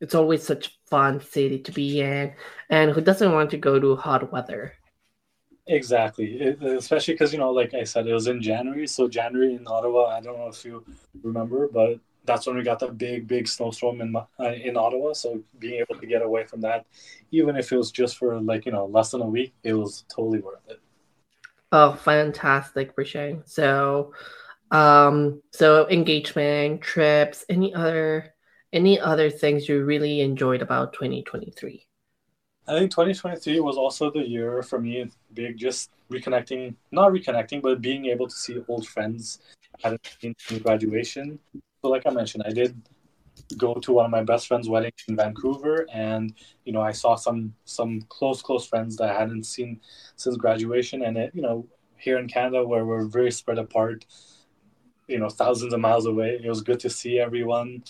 It's 0.00 0.14
always 0.14 0.42
such 0.42 0.78
fun 0.86 1.20
city 1.20 1.60
to 1.60 1.72
be 1.72 2.00
in. 2.00 2.34
And 2.68 2.90
who 2.90 3.00
doesn't 3.00 3.32
want 3.32 3.50
to 3.50 3.56
go 3.56 3.78
to 3.78 3.96
hot 3.96 4.32
weather? 4.32 4.74
Exactly, 5.68 6.40
it, 6.40 6.62
especially 6.62 7.14
because 7.14 7.32
you 7.32 7.38
know, 7.38 7.50
like 7.50 7.74
I 7.74 7.84
said, 7.84 8.06
it 8.06 8.14
was 8.14 8.26
in 8.26 8.40
January. 8.40 8.86
So 8.86 9.06
January 9.06 9.54
in 9.54 9.66
Ottawa, 9.66 10.06
I 10.06 10.20
don't 10.20 10.38
know 10.38 10.48
if 10.48 10.64
you 10.64 10.82
remember, 11.22 11.68
but 11.68 12.00
that's 12.24 12.46
when 12.46 12.56
we 12.56 12.62
got 12.62 12.78
the 12.78 12.88
big, 12.88 13.28
big 13.28 13.46
snowstorm 13.46 14.00
in 14.00 14.16
uh, 14.16 14.24
in 14.40 14.78
Ottawa. 14.78 15.12
So 15.12 15.42
being 15.58 15.80
able 15.80 16.00
to 16.00 16.06
get 16.06 16.22
away 16.22 16.44
from 16.44 16.62
that, 16.62 16.86
even 17.32 17.54
if 17.56 17.70
it 17.70 17.76
was 17.76 17.92
just 17.92 18.16
for 18.16 18.40
like 18.40 18.64
you 18.64 18.72
know 18.72 18.86
less 18.86 19.10
than 19.10 19.20
a 19.20 19.26
week, 19.26 19.52
it 19.62 19.74
was 19.74 20.04
totally 20.08 20.40
worth 20.40 20.66
it. 20.68 20.80
Oh, 21.70 21.92
fantastic 21.92 22.94
for. 22.94 23.42
So, 23.44 24.14
um, 24.70 25.42
so 25.52 25.86
engagement, 25.90 26.80
trips, 26.80 27.44
any 27.50 27.74
other, 27.74 28.34
any 28.72 28.98
other 28.98 29.28
things 29.28 29.68
you 29.68 29.84
really 29.84 30.22
enjoyed 30.22 30.62
about 30.62 30.94
2023? 30.94 31.87
I 32.68 32.78
think 32.78 32.90
2023 32.90 33.60
was 33.60 33.78
also 33.78 34.10
the 34.10 34.20
year 34.20 34.62
for 34.62 34.78
me, 34.78 35.10
big 35.32 35.56
just 35.56 35.90
reconnecting, 36.12 36.74
not 36.92 37.12
reconnecting, 37.12 37.62
but 37.62 37.80
being 37.80 38.06
able 38.06 38.28
to 38.28 38.34
see 38.34 38.62
old 38.68 38.86
friends 38.86 39.40
at 39.84 39.98
graduation. 40.62 41.38
So, 41.80 41.88
like 41.88 42.06
I 42.06 42.10
mentioned, 42.10 42.44
I 42.46 42.52
did 42.52 42.80
go 43.56 43.72
to 43.74 43.92
one 43.92 44.04
of 44.04 44.10
my 44.10 44.22
best 44.22 44.48
friend's 44.48 44.68
wedding 44.68 44.92
in 45.08 45.16
Vancouver, 45.16 45.86
and 45.90 46.34
you 46.66 46.72
know, 46.72 46.82
I 46.82 46.92
saw 46.92 47.14
some 47.14 47.54
some 47.64 48.02
close 48.10 48.42
close 48.42 48.66
friends 48.66 48.96
that 48.96 49.08
I 49.08 49.18
hadn't 49.18 49.44
seen 49.44 49.80
since 50.16 50.36
graduation, 50.36 51.02
and 51.02 51.16
it, 51.16 51.30
you 51.34 51.40
know, 51.40 51.66
here 51.96 52.18
in 52.18 52.28
Canada 52.28 52.66
where 52.66 52.84
we're 52.84 53.06
very 53.06 53.30
spread 53.30 53.56
apart, 53.56 54.04
you 55.06 55.18
know, 55.18 55.30
thousands 55.30 55.72
of 55.72 55.80
miles 55.80 56.04
away, 56.04 56.38
it 56.44 56.48
was 56.48 56.60
good 56.60 56.80
to 56.80 56.90
see 56.90 57.18
everyone. 57.18 57.82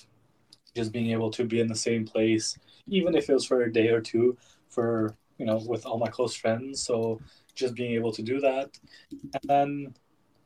Just 0.76 0.92
being 0.92 1.10
able 1.10 1.30
to 1.32 1.44
be 1.44 1.58
in 1.58 1.66
the 1.66 1.74
same 1.74 2.06
place, 2.06 2.56
even 2.86 3.16
if 3.16 3.28
it 3.28 3.34
was 3.34 3.44
for 3.44 3.62
a 3.62 3.72
day 3.72 3.88
or 3.88 4.00
two, 4.00 4.36
for 4.78 5.16
you 5.38 5.46
know, 5.46 5.60
with 5.66 5.86
all 5.86 5.98
my 5.98 6.08
close 6.08 6.34
friends. 6.34 6.80
So 6.82 7.20
just 7.54 7.74
being 7.74 7.92
able 7.92 8.12
to 8.12 8.22
do 8.22 8.40
that, 8.40 8.68
and 9.10 9.42
then 9.44 9.94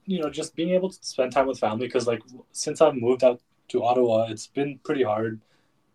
you 0.07 0.21
know, 0.21 0.31
just 0.31 0.57
being 0.57 0.71
able 0.71 0.91
to 0.91 0.99
spend 1.01 1.33
time 1.33 1.47
with 1.47 1.59
family 1.59 1.87
because 1.87 2.07
like 2.07 2.23
since 2.53 2.81
I've 2.81 2.95
moved 2.95 3.25
out 3.25 3.41
to 3.69 3.85
Ottawa, 3.85 4.29
it's 4.31 4.47
been 4.47 4.79
pretty 4.85 5.03
hard 5.03 5.41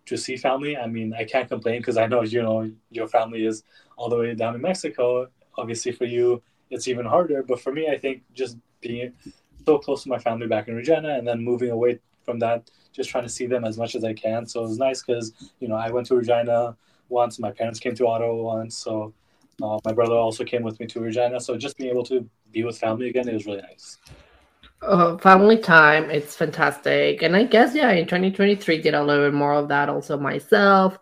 to 0.05 0.17
see 0.17 0.37
family. 0.37 0.77
I 0.77 0.87
mean, 0.87 1.13
I 1.13 1.23
can't 1.23 1.49
complain 1.49 1.79
because 1.81 1.97
I 1.97 2.05
know 2.05 2.21
you 2.21 2.43
know 2.43 2.71
your 2.91 3.07
family 3.07 3.45
is 3.45 3.63
all 3.97 4.09
the 4.09 4.17
way 4.17 4.35
down 4.35 4.55
in 4.55 4.61
Mexico. 4.61 5.27
Obviously, 5.57 5.91
for 5.91 6.05
you, 6.05 6.41
it's 6.69 6.87
even 6.87 7.05
harder. 7.05 7.41
But 7.41 7.59
for 7.59 7.71
me, 7.73 7.89
I 7.89 7.97
think 7.97 8.21
just 8.35 8.57
being 8.81 9.13
so 9.65 9.79
close 9.79 10.03
to 10.03 10.09
my 10.09 10.19
family 10.19 10.47
back 10.47 10.67
in 10.67 10.75
Regina 10.75 11.17
and 11.17 11.27
then 11.27 11.43
moving 11.43 11.71
away 11.71 11.99
from 12.23 12.37
that, 12.39 12.69
just 12.93 13.09
trying 13.09 13.23
to 13.23 13.35
see 13.37 13.47
them 13.47 13.65
as 13.65 13.77
much 13.77 13.95
as 13.95 14.03
I 14.03 14.13
can. 14.13 14.45
So 14.45 14.59
it 14.59 14.67
was 14.67 14.77
nice 14.77 15.01
because 15.01 15.33
you 15.59 15.67
know 15.67 15.75
I 15.75 15.89
went 15.89 16.05
to 16.07 16.15
Regina 16.15 16.77
once. 17.09 17.39
My 17.39 17.51
parents 17.51 17.79
came 17.79 17.95
to 17.95 18.07
Ottawa 18.07 18.33
once, 18.33 18.75
so 18.77 19.13
uh, 19.61 19.79
my 19.85 19.93
brother 19.93 20.13
also 20.13 20.43
came 20.43 20.63
with 20.63 20.79
me 20.79 20.85
to 20.87 20.99
Regina. 20.99 21.39
So 21.39 21.57
just 21.57 21.77
being 21.77 21.89
able 21.89 22.03
to 22.05 22.27
be 22.51 22.63
with 22.63 22.77
family 22.77 23.09
again, 23.09 23.27
it 23.27 23.33
was 23.33 23.45
really 23.45 23.61
nice. 23.61 23.97
Uh, 24.81 25.17
family 25.17 25.57
time, 25.57 26.09
it's 26.11 26.35
fantastic. 26.35 27.23
And 27.23 27.35
I 27.35 27.43
guess, 27.43 27.73
yeah, 27.73 27.91
in 27.91 28.05
2023, 28.05 28.81
did 28.81 28.93
a 28.93 29.03
little 29.03 29.25
bit 29.25 29.33
more 29.33 29.53
of 29.53 29.67
that 29.69 29.89
also 29.89 30.19
myself. 30.19 30.99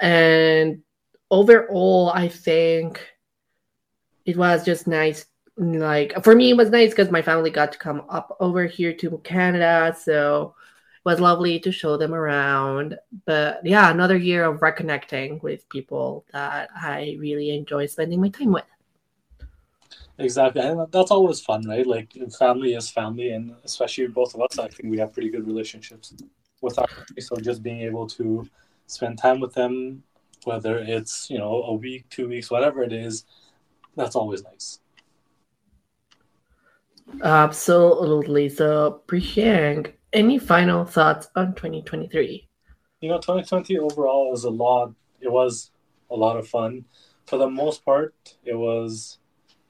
And 0.00 0.82
overall, 1.30 2.10
I 2.10 2.28
think 2.28 3.00
it 4.24 4.36
was 4.36 4.64
just 4.64 4.86
nice. 4.86 5.26
Like, 5.56 6.24
for 6.24 6.34
me, 6.34 6.50
it 6.50 6.56
was 6.56 6.70
nice 6.70 6.90
because 6.90 7.10
my 7.10 7.22
family 7.22 7.50
got 7.50 7.72
to 7.72 7.78
come 7.78 8.02
up 8.08 8.36
over 8.40 8.66
here 8.66 8.92
to 8.94 9.18
Canada. 9.18 9.96
So 10.02 10.56
was 11.04 11.20
lovely 11.20 11.58
to 11.60 11.72
show 11.72 11.96
them 11.96 12.14
around. 12.14 12.98
But 13.24 13.64
yeah, 13.64 13.90
another 13.90 14.16
year 14.16 14.44
of 14.44 14.60
reconnecting 14.60 15.42
with 15.42 15.68
people 15.68 16.24
that 16.32 16.68
I 16.74 17.16
really 17.18 17.50
enjoy 17.50 17.86
spending 17.86 18.20
my 18.20 18.28
time 18.28 18.52
with. 18.52 18.64
Exactly, 20.18 20.60
and 20.60 20.86
that's 20.92 21.10
always 21.10 21.40
fun, 21.40 21.66
right? 21.66 21.86
Like 21.86 22.12
family 22.38 22.74
is 22.74 22.90
family, 22.90 23.30
and 23.30 23.54
especially 23.64 24.06
both 24.06 24.34
of 24.34 24.42
us, 24.42 24.58
I 24.58 24.68
think 24.68 24.90
we 24.90 24.98
have 24.98 25.12
pretty 25.12 25.30
good 25.30 25.46
relationships 25.46 26.14
with 26.60 26.78
our 26.78 26.86
family. 26.86 27.20
So 27.20 27.36
just 27.36 27.62
being 27.62 27.80
able 27.80 28.06
to 28.08 28.48
spend 28.86 29.18
time 29.18 29.40
with 29.40 29.54
them, 29.54 30.02
whether 30.44 30.78
it's 30.78 31.28
you 31.30 31.38
know 31.38 31.62
a 31.64 31.74
week, 31.74 32.08
two 32.10 32.28
weeks, 32.28 32.50
whatever 32.50 32.82
it 32.82 32.92
is, 32.92 33.24
that's 33.96 34.14
always 34.14 34.44
nice. 34.44 34.78
Absolutely. 37.22 38.48
So, 38.48 39.02
Prashant, 39.06 39.92
any 40.12 40.38
final 40.38 40.84
thoughts 40.84 41.28
on 41.36 41.54
2023? 41.54 42.48
You 43.00 43.08
know, 43.08 43.16
2020 43.16 43.78
overall 43.78 44.30
was 44.30 44.44
a 44.44 44.50
lot. 44.50 44.92
It 45.20 45.30
was 45.30 45.70
a 46.10 46.16
lot 46.16 46.36
of 46.36 46.46
fun. 46.48 46.84
For 47.26 47.36
the 47.38 47.48
most 47.48 47.84
part, 47.84 48.14
it 48.44 48.54
was 48.54 49.18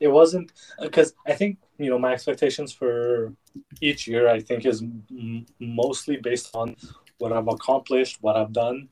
it 0.00 0.08
wasn't 0.08 0.52
uh, 0.78 0.84
because 0.84 1.14
I 1.26 1.34
think 1.34 1.58
you 1.78 1.90
know 1.90 1.98
my 1.98 2.12
expectations 2.12 2.72
for 2.72 3.32
each 3.80 4.06
year 4.08 4.28
I 4.28 4.40
think 4.40 4.66
is 4.66 4.82
m- 4.82 5.46
mostly 5.60 6.16
based 6.16 6.50
on 6.54 6.76
what 7.18 7.32
I've 7.32 7.48
accomplished, 7.48 8.18
what 8.20 8.36
I've 8.36 8.52
done. 8.52 8.88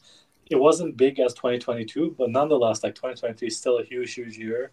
It 0.51 0.57
wasn't 0.57 0.97
big 0.97 1.21
as 1.21 1.33
2022, 1.35 2.17
but 2.19 2.31
nonetheless, 2.31 2.83
like 2.83 2.95
2023 2.95 3.49
is 3.49 3.57
still 3.57 3.79
a 3.79 3.85
huge, 3.85 4.15
huge 4.15 4.37
year. 4.37 4.73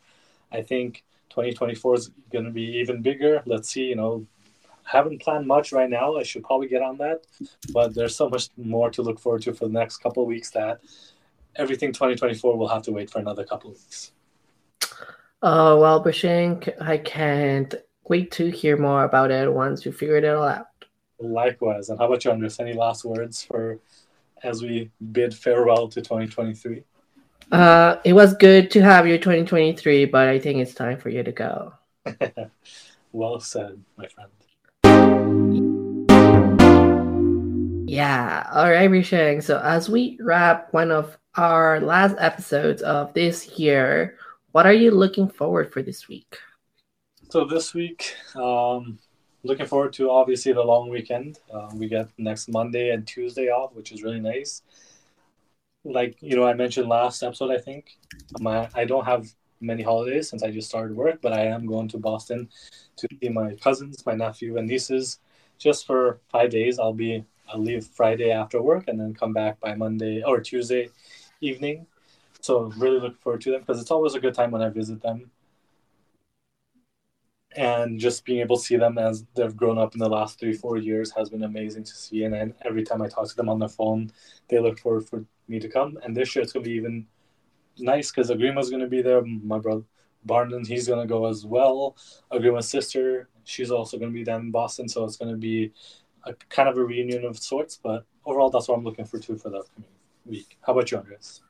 I 0.52 0.62
think 0.62 1.04
2024 1.30 1.96
is 1.96 2.12
going 2.32 2.46
to 2.46 2.52
be 2.52 2.64
even 2.78 3.02
bigger. 3.02 3.44
Let's 3.46 3.70
see, 3.70 3.86
you 3.86 3.96
know, 3.96 4.26
haven't 4.88 5.22
planned 5.22 5.46
much 5.46 5.72
right 5.72 5.90
now. 5.90 6.16
I 6.16 6.24
should 6.24 6.44
probably 6.44 6.68
get 6.68 6.82
on 6.82 6.98
that, 6.98 7.26
but 7.74 7.94
there's 7.94 8.16
so 8.16 8.30
much 8.30 8.50
more 8.58 8.90
to 8.92 9.02
look 9.02 9.20
forward 9.20 9.42
to 9.44 9.54
for 9.54 9.68
the 9.68 9.74
next 9.74 9.98
couple 9.98 10.24
of 10.24 10.28
weeks 10.28 10.50
that 10.52 10.80
everything 11.58 11.92
2024 11.92 12.58
will 12.58 12.68
have 12.68 12.84
to 12.84 12.92
wait 12.92 13.10
for 13.10 13.20
another 13.20 13.44
couple 13.44 13.72
of 13.72 13.78
weeks. 13.78 14.12
Oh, 15.42 15.80
well, 15.80 16.04
Bashink, 16.04 16.82
I 16.82 16.98
can't 16.98 17.76
wait 18.08 18.32
to 18.32 18.50
hear 18.50 18.78
more 18.78 19.04
about 19.04 19.30
it 19.30 19.52
once 19.52 19.86
you 19.86 19.92
figured 19.92 20.24
it 20.24 20.30
all 20.30 20.48
out. 20.48 20.68
Likewise. 21.20 21.90
And 21.90 22.00
how 22.00 22.06
about 22.06 22.24
you, 22.24 22.32
Andres? 22.32 22.60
Any 22.60 22.74
last 22.74 23.04
words 23.04 23.44
for 23.44 23.80
as 24.44 24.62
we 24.62 24.90
bid 25.12 25.34
farewell 25.34 25.88
to 25.90 26.02
2023? 26.02 26.84
Uh, 27.52 27.98
it 28.04 28.14
was 28.14 28.34
good 28.36 28.72
to 28.72 28.82
have 28.82 29.08
you 29.08 29.18
2023, 29.18 30.06
but 30.06 30.28
I 30.28 30.40
think 30.40 30.60
it's 30.60 30.74
time 30.74 30.98
for 30.98 31.10
you 31.10 31.24
to 31.24 31.32
go. 31.32 31.74
well 33.12 33.40
said, 33.40 33.82
my 33.98 34.08
friend. 34.08 34.30
Yeah. 37.88 38.46
All 38.52 38.70
right, 38.70 38.90
Rishang. 38.90 39.42
So 39.42 39.60
as 39.60 39.90
we 39.90 40.18
wrap 40.20 40.74
one 40.74 40.92
of 40.92 41.18
our 41.36 41.80
last 41.80 42.18
episodes 42.20 42.82
of 42.82 43.14
this 43.14 43.58
year, 43.58 44.18
what 44.52 44.66
are 44.66 44.74
you 44.74 44.92
looking 44.92 45.30
forward 45.30 45.72
for 45.72 45.82
this 45.82 46.10
week? 46.10 46.38
So 47.30 47.46
this 47.46 47.74
week, 47.74 48.14
um, 48.36 49.00
looking 49.44 49.66
forward 49.66 49.94
to 49.94 50.12
obviously 50.12 50.52
the 50.52 50.62
long 50.62 50.90
weekend. 50.90 51.40
Uh, 51.50 51.70
we 51.76 51.88
get 51.88 52.10
next 52.18 52.50
Monday 52.50 52.90
and 52.90 53.08
Tuesday 53.08 53.48
off, 53.48 53.74
which 53.74 53.94
is 53.94 54.04
really 54.04 54.20
nice. 54.20 54.64
Like 55.86 56.18
you 56.20 56.36
know, 56.36 56.46
I 56.46 56.56
mentioned 56.56 56.90
last 56.90 57.24
episode, 57.24 57.52
I 57.52 57.58
think 57.58 57.98
my 58.42 58.68
I 58.76 58.84
don't 58.84 59.06
have 59.06 59.28
many 59.62 59.82
holidays 59.82 60.30
since 60.30 60.44
I 60.44 60.52
just 60.52 60.68
started 60.68 60.98
work, 60.98 61.22
but 61.22 61.32
I 61.32 61.46
am 61.46 61.66
going 61.66 61.88
to 61.88 61.98
Boston 61.98 62.50
to 62.98 63.08
see 63.22 63.30
my 63.30 63.56
cousins, 63.56 64.06
my 64.06 64.14
nephew, 64.14 64.58
and 64.58 64.68
nieces 64.68 65.20
just 65.58 65.88
for 65.88 66.20
five 66.28 66.50
days. 66.50 66.80
I'll 66.80 66.92
be 66.92 67.24
I'll 67.52 67.62
leave 67.62 67.86
Friday 67.86 68.32
after 68.32 68.62
work 68.62 68.88
and 68.88 69.00
then 69.00 69.14
come 69.14 69.34
back 69.34 69.60
by 69.60 69.76
Monday 69.76 70.24
or 70.24 70.40
Tuesday 70.42 70.90
evening 71.42 71.88
so 72.42 72.72
really 72.78 73.00
look 73.00 73.20
forward 73.20 73.42
to 73.42 73.52
them 73.52 73.62
because 73.62 73.82
it's 73.82 73.92
always 73.92 74.16
a 74.16 74.20
good 74.20 74.34
time 74.34 74.52
when 74.52 74.62
I 74.62 74.70
visit 74.70 75.02
them. 75.02 75.32
And 77.56 78.00
just 78.00 78.24
being 78.24 78.40
able 78.40 78.58
to 78.58 78.64
see 78.64 78.78
them 78.78 78.98
as 78.98 79.26
they've 79.36 79.56
grown 79.56 79.78
up 79.78 79.94
in 79.96 80.00
the 80.00 80.10
last 80.10 80.40
three, 80.40 80.54
four 80.54 80.78
years 80.78 81.12
has 81.12 81.30
been 81.30 81.44
amazing 81.44 81.84
to 81.84 81.92
see. 81.92 82.24
And 82.24 82.34
then 82.34 82.54
every 82.64 82.84
time 82.84 83.02
I 83.02 83.08
talk 83.08 83.28
to 83.28 83.36
them 83.36 83.50
on 83.50 83.60
the 83.60 83.68
phone, 83.68 84.12
they 84.48 84.60
look 84.60 84.80
forward 84.80 85.10
for 85.10 85.26
me 85.48 85.60
to 85.60 85.68
come. 85.68 85.98
And 86.04 86.16
this 86.16 86.36
year 86.36 86.44
it's 86.44 86.54
going 86.54 86.64
to 86.64 86.70
be 86.70 86.76
even 86.76 87.08
nice 87.80 88.12
because 88.12 88.30
Agrima's 88.30 88.70
going 88.70 88.82
to 88.82 88.88
be 88.88 89.02
there. 89.02 89.22
My 89.24 89.60
brother 89.60 89.84
Barnon, 90.24 90.66
he's 90.66 90.88
going 90.88 91.06
to 91.06 91.12
go 91.12 91.26
as 91.26 91.46
well. 91.46 91.96
Agrima's 92.32 92.70
sister, 92.70 93.30
she's 93.44 93.72
also 93.72 93.98
going 93.98 94.12
to 94.12 94.18
be 94.18 94.24
down 94.24 94.42
in 94.42 94.52
Boston. 94.52 94.88
So 94.88 95.04
it's 95.04 95.18
going 95.18 95.32
to 95.32 95.38
be 95.38 95.72
a 96.30 96.34
kind 96.50 96.70
of 96.70 96.78
a 96.78 96.84
reunion 96.84 97.26
of 97.26 97.38
sorts. 97.38 97.78
But 97.78 98.06
overall, 98.26 98.50
that's 98.50 98.68
what 98.68 98.78
I'm 98.78 98.84
looking 98.84 99.06
for 99.06 99.20
too 99.20 99.38
for 99.38 99.50
the 99.50 99.60
upcoming 99.60 99.90
week. 100.26 100.58
How 100.62 100.74
about 100.74 100.92
you, 100.92 100.98
Andres? 100.98 101.42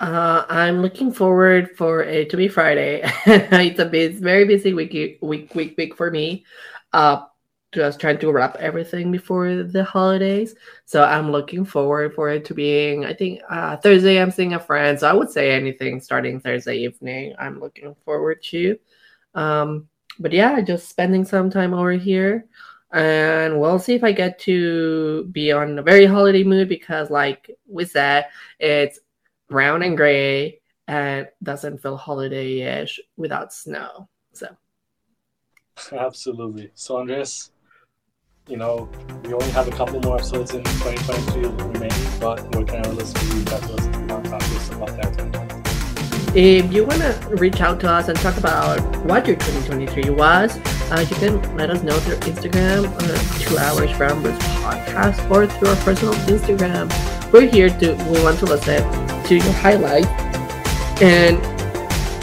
Uh, 0.00 0.44
I'm 0.48 0.82
looking 0.82 1.12
forward 1.12 1.76
for 1.76 2.02
it 2.02 2.30
to 2.30 2.36
be 2.36 2.48
Friday. 2.48 3.00
it's 3.26 3.78
a 3.78 3.86
bit, 3.86 4.14
very 4.16 4.44
busy 4.44 4.72
week, 4.72 4.92
week, 5.20 5.54
week, 5.54 5.74
week 5.76 5.96
for 5.96 6.10
me. 6.10 6.44
Uh, 6.92 7.24
just 7.72 8.00
trying 8.00 8.18
to 8.18 8.30
wrap 8.30 8.56
everything 8.56 9.10
before 9.10 9.62
the 9.64 9.82
holidays. 9.82 10.54
So 10.84 11.02
I'm 11.02 11.32
looking 11.32 11.64
forward 11.64 12.14
for 12.14 12.30
it 12.30 12.44
to 12.46 12.54
being. 12.54 13.04
I 13.04 13.12
think 13.12 13.40
uh, 13.50 13.76
Thursday 13.76 14.20
I'm 14.20 14.30
seeing 14.30 14.54
a 14.54 14.60
friend, 14.60 14.98
so 14.98 15.08
I 15.08 15.12
would 15.12 15.30
say 15.30 15.50
anything 15.50 16.00
starting 16.00 16.38
Thursday 16.40 16.76
evening. 16.76 17.34
I'm 17.38 17.58
looking 17.60 17.94
forward 18.04 18.42
to. 18.44 18.78
Um, 19.34 19.88
but 20.20 20.32
yeah, 20.32 20.60
just 20.60 20.88
spending 20.88 21.24
some 21.24 21.50
time 21.50 21.74
over 21.74 21.92
here, 21.92 22.46
and 22.94 23.60
we'll 23.60 23.80
see 23.80 23.94
if 23.94 24.04
I 24.04 24.12
get 24.12 24.38
to 24.40 25.24
be 25.32 25.50
on 25.50 25.78
a 25.78 25.82
very 25.82 26.06
holiday 26.06 26.44
mood 26.44 26.68
because, 26.68 27.10
like 27.10 27.50
we 27.68 27.84
said, 27.84 28.26
it's 28.60 29.00
brown 29.48 29.82
and 29.82 29.96
gray 29.96 30.60
and 30.86 31.26
doesn't 31.42 31.82
feel 31.82 31.96
holiday-ish 31.96 33.00
without 33.16 33.52
snow. 33.52 34.08
So 34.32 34.46
absolutely. 35.92 36.70
So 36.74 36.98
Andres, 36.98 37.50
you 38.46 38.56
know, 38.56 38.88
we 39.24 39.32
only 39.34 39.50
have 39.50 39.66
a 39.66 39.72
couple 39.72 40.00
more 40.00 40.16
episodes 40.16 40.54
in 40.54 40.62
2022 40.62 41.50
remaining, 41.64 42.20
but 42.20 42.54
where 42.54 42.64
can 42.64 42.86
our 42.86 42.92
listeners 42.92 43.34
reach 43.34 43.52
out 43.52 43.62
to 43.62 43.74
us 43.74 43.86
if 43.86 43.94
you 43.96 44.06
want 44.06 44.24
to 44.24 44.30
talk 44.30 44.40
to 44.40 44.76
about 44.76 45.02
that 45.02 45.43
If 46.36 46.72
you 46.72 46.84
want 46.84 47.00
to 47.00 47.16
reach 47.36 47.60
out 47.60 47.78
to 47.80 47.88
us 47.88 48.08
and 48.08 48.18
talk 48.18 48.36
about 48.36 48.80
what 49.06 49.24
your 49.24 49.36
2023 49.36 50.10
was, 50.10 50.58
uh, 50.90 51.06
you 51.08 51.14
can 51.14 51.56
let 51.56 51.70
us 51.70 51.84
know 51.84 51.96
through 52.00 52.16
Instagram, 52.16 52.86
uh, 52.86 53.38
Two 53.38 53.56
Average 53.56 53.96
Brown 53.96 54.20
Bros 54.20 54.36
Podcast, 54.58 55.30
or 55.30 55.46
through 55.46 55.68
our 55.68 55.76
personal 55.84 56.12
Instagram. 56.26 56.90
We're 57.32 57.46
here 57.46 57.70
to, 57.70 57.94
we 58.10 58.20
want 58.24 58.40
to 58.40 58.46
listen 58.46 58.82
to 59.26 59.34
your 59.36 59.52
highlight 59.52 60.06
and 61.00 61.38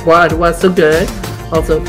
what 0.06 0.34
was 0.34 0.60
so 0.60 0.70
good, 0.70 1.10
also 1.54 1.80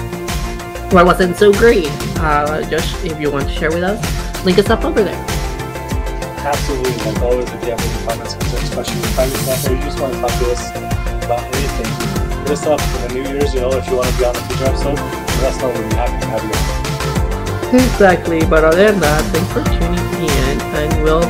what 0.95 1.05
wasn't 1.05 1.37
so 1.37 1.53
great. 1.53 1.89
Uh, 2.19 2.63
Josh, 2.71 3.05
if 3.05 3.21
you 3.21 3.33
want 3.33 3.49
to 3.49 3.55
share 3.55 3.73
with 3.73 3.83
us, 3.83 4.45
link 4.45 4.61
us 4.61 4.71
up 4.71 4.85
over 4.85 5.03
there. 5.03 5.27
Absolutely. 6.39 6.93
Like 7.05 7.21
always, 7.21 7.51
if 7.51 7.65
you 7.65 7.71
have 7.71 7.81
any 7.81 8.07
comments, 8.07 8.35
concerns, 8.35 8.71
questions, 8.75 9.19
or 9.19 9.75
you 9.75 9.83
just 9.83 9.99
want 9.99 10.15
to 10.15 10.21
talk 10.21 10.31
to 10.39 10.53
us 10.53 10.71
about 11.25 11.62
us 12.51 12.67
up 12.67 12.81
for 12.81 13.09
the 13.09 13.15
New 13.15 13.23
Year's, 13.23 13.55
you 13.55 13.61
know, 13.61 13.73
if 13.73 13.87
you 13.89 13.97
want 13.97 14.09
to 14.09 14.19
be 14.19 14.25
on 14.25 14.35
a 14.35 14.41
future 14.49 14.65
episode, 14.65 14.97
let 14.97 15.53
us 15.53 15.59
know. 15.61 15.69
We'll 15.69 15.89
be 15.89 15.95
happy 15.95 16.21
to 16.21 16.27
have 16.27 16.45
you. 16.45 17.79
Exactly. 17.79 18.41
But 18.45 18.65
other 18.65 18.93
than 18.93 19.01
that, 19.01 19.23
thanks 19.33 19.51
for 19.53 19.63
tuning 19.65 19.99
in, 20.23 20.61
and 20.77 21.03
we'll 21.03 21.23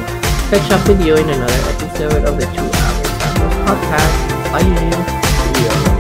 catch 0.51 0.71
up 0.71 0.87
with 0.89 1.05
you 1.05 1.17
in 1.17 1.29
another 1.29 1.63
episode 1.71 2.25
of 2.25 2.37
the 2.39 2.47
Two 2.47 2.67
Hours 2.67 3.09
Podcast. 3.67 4.33
Bye. 4.53 5.92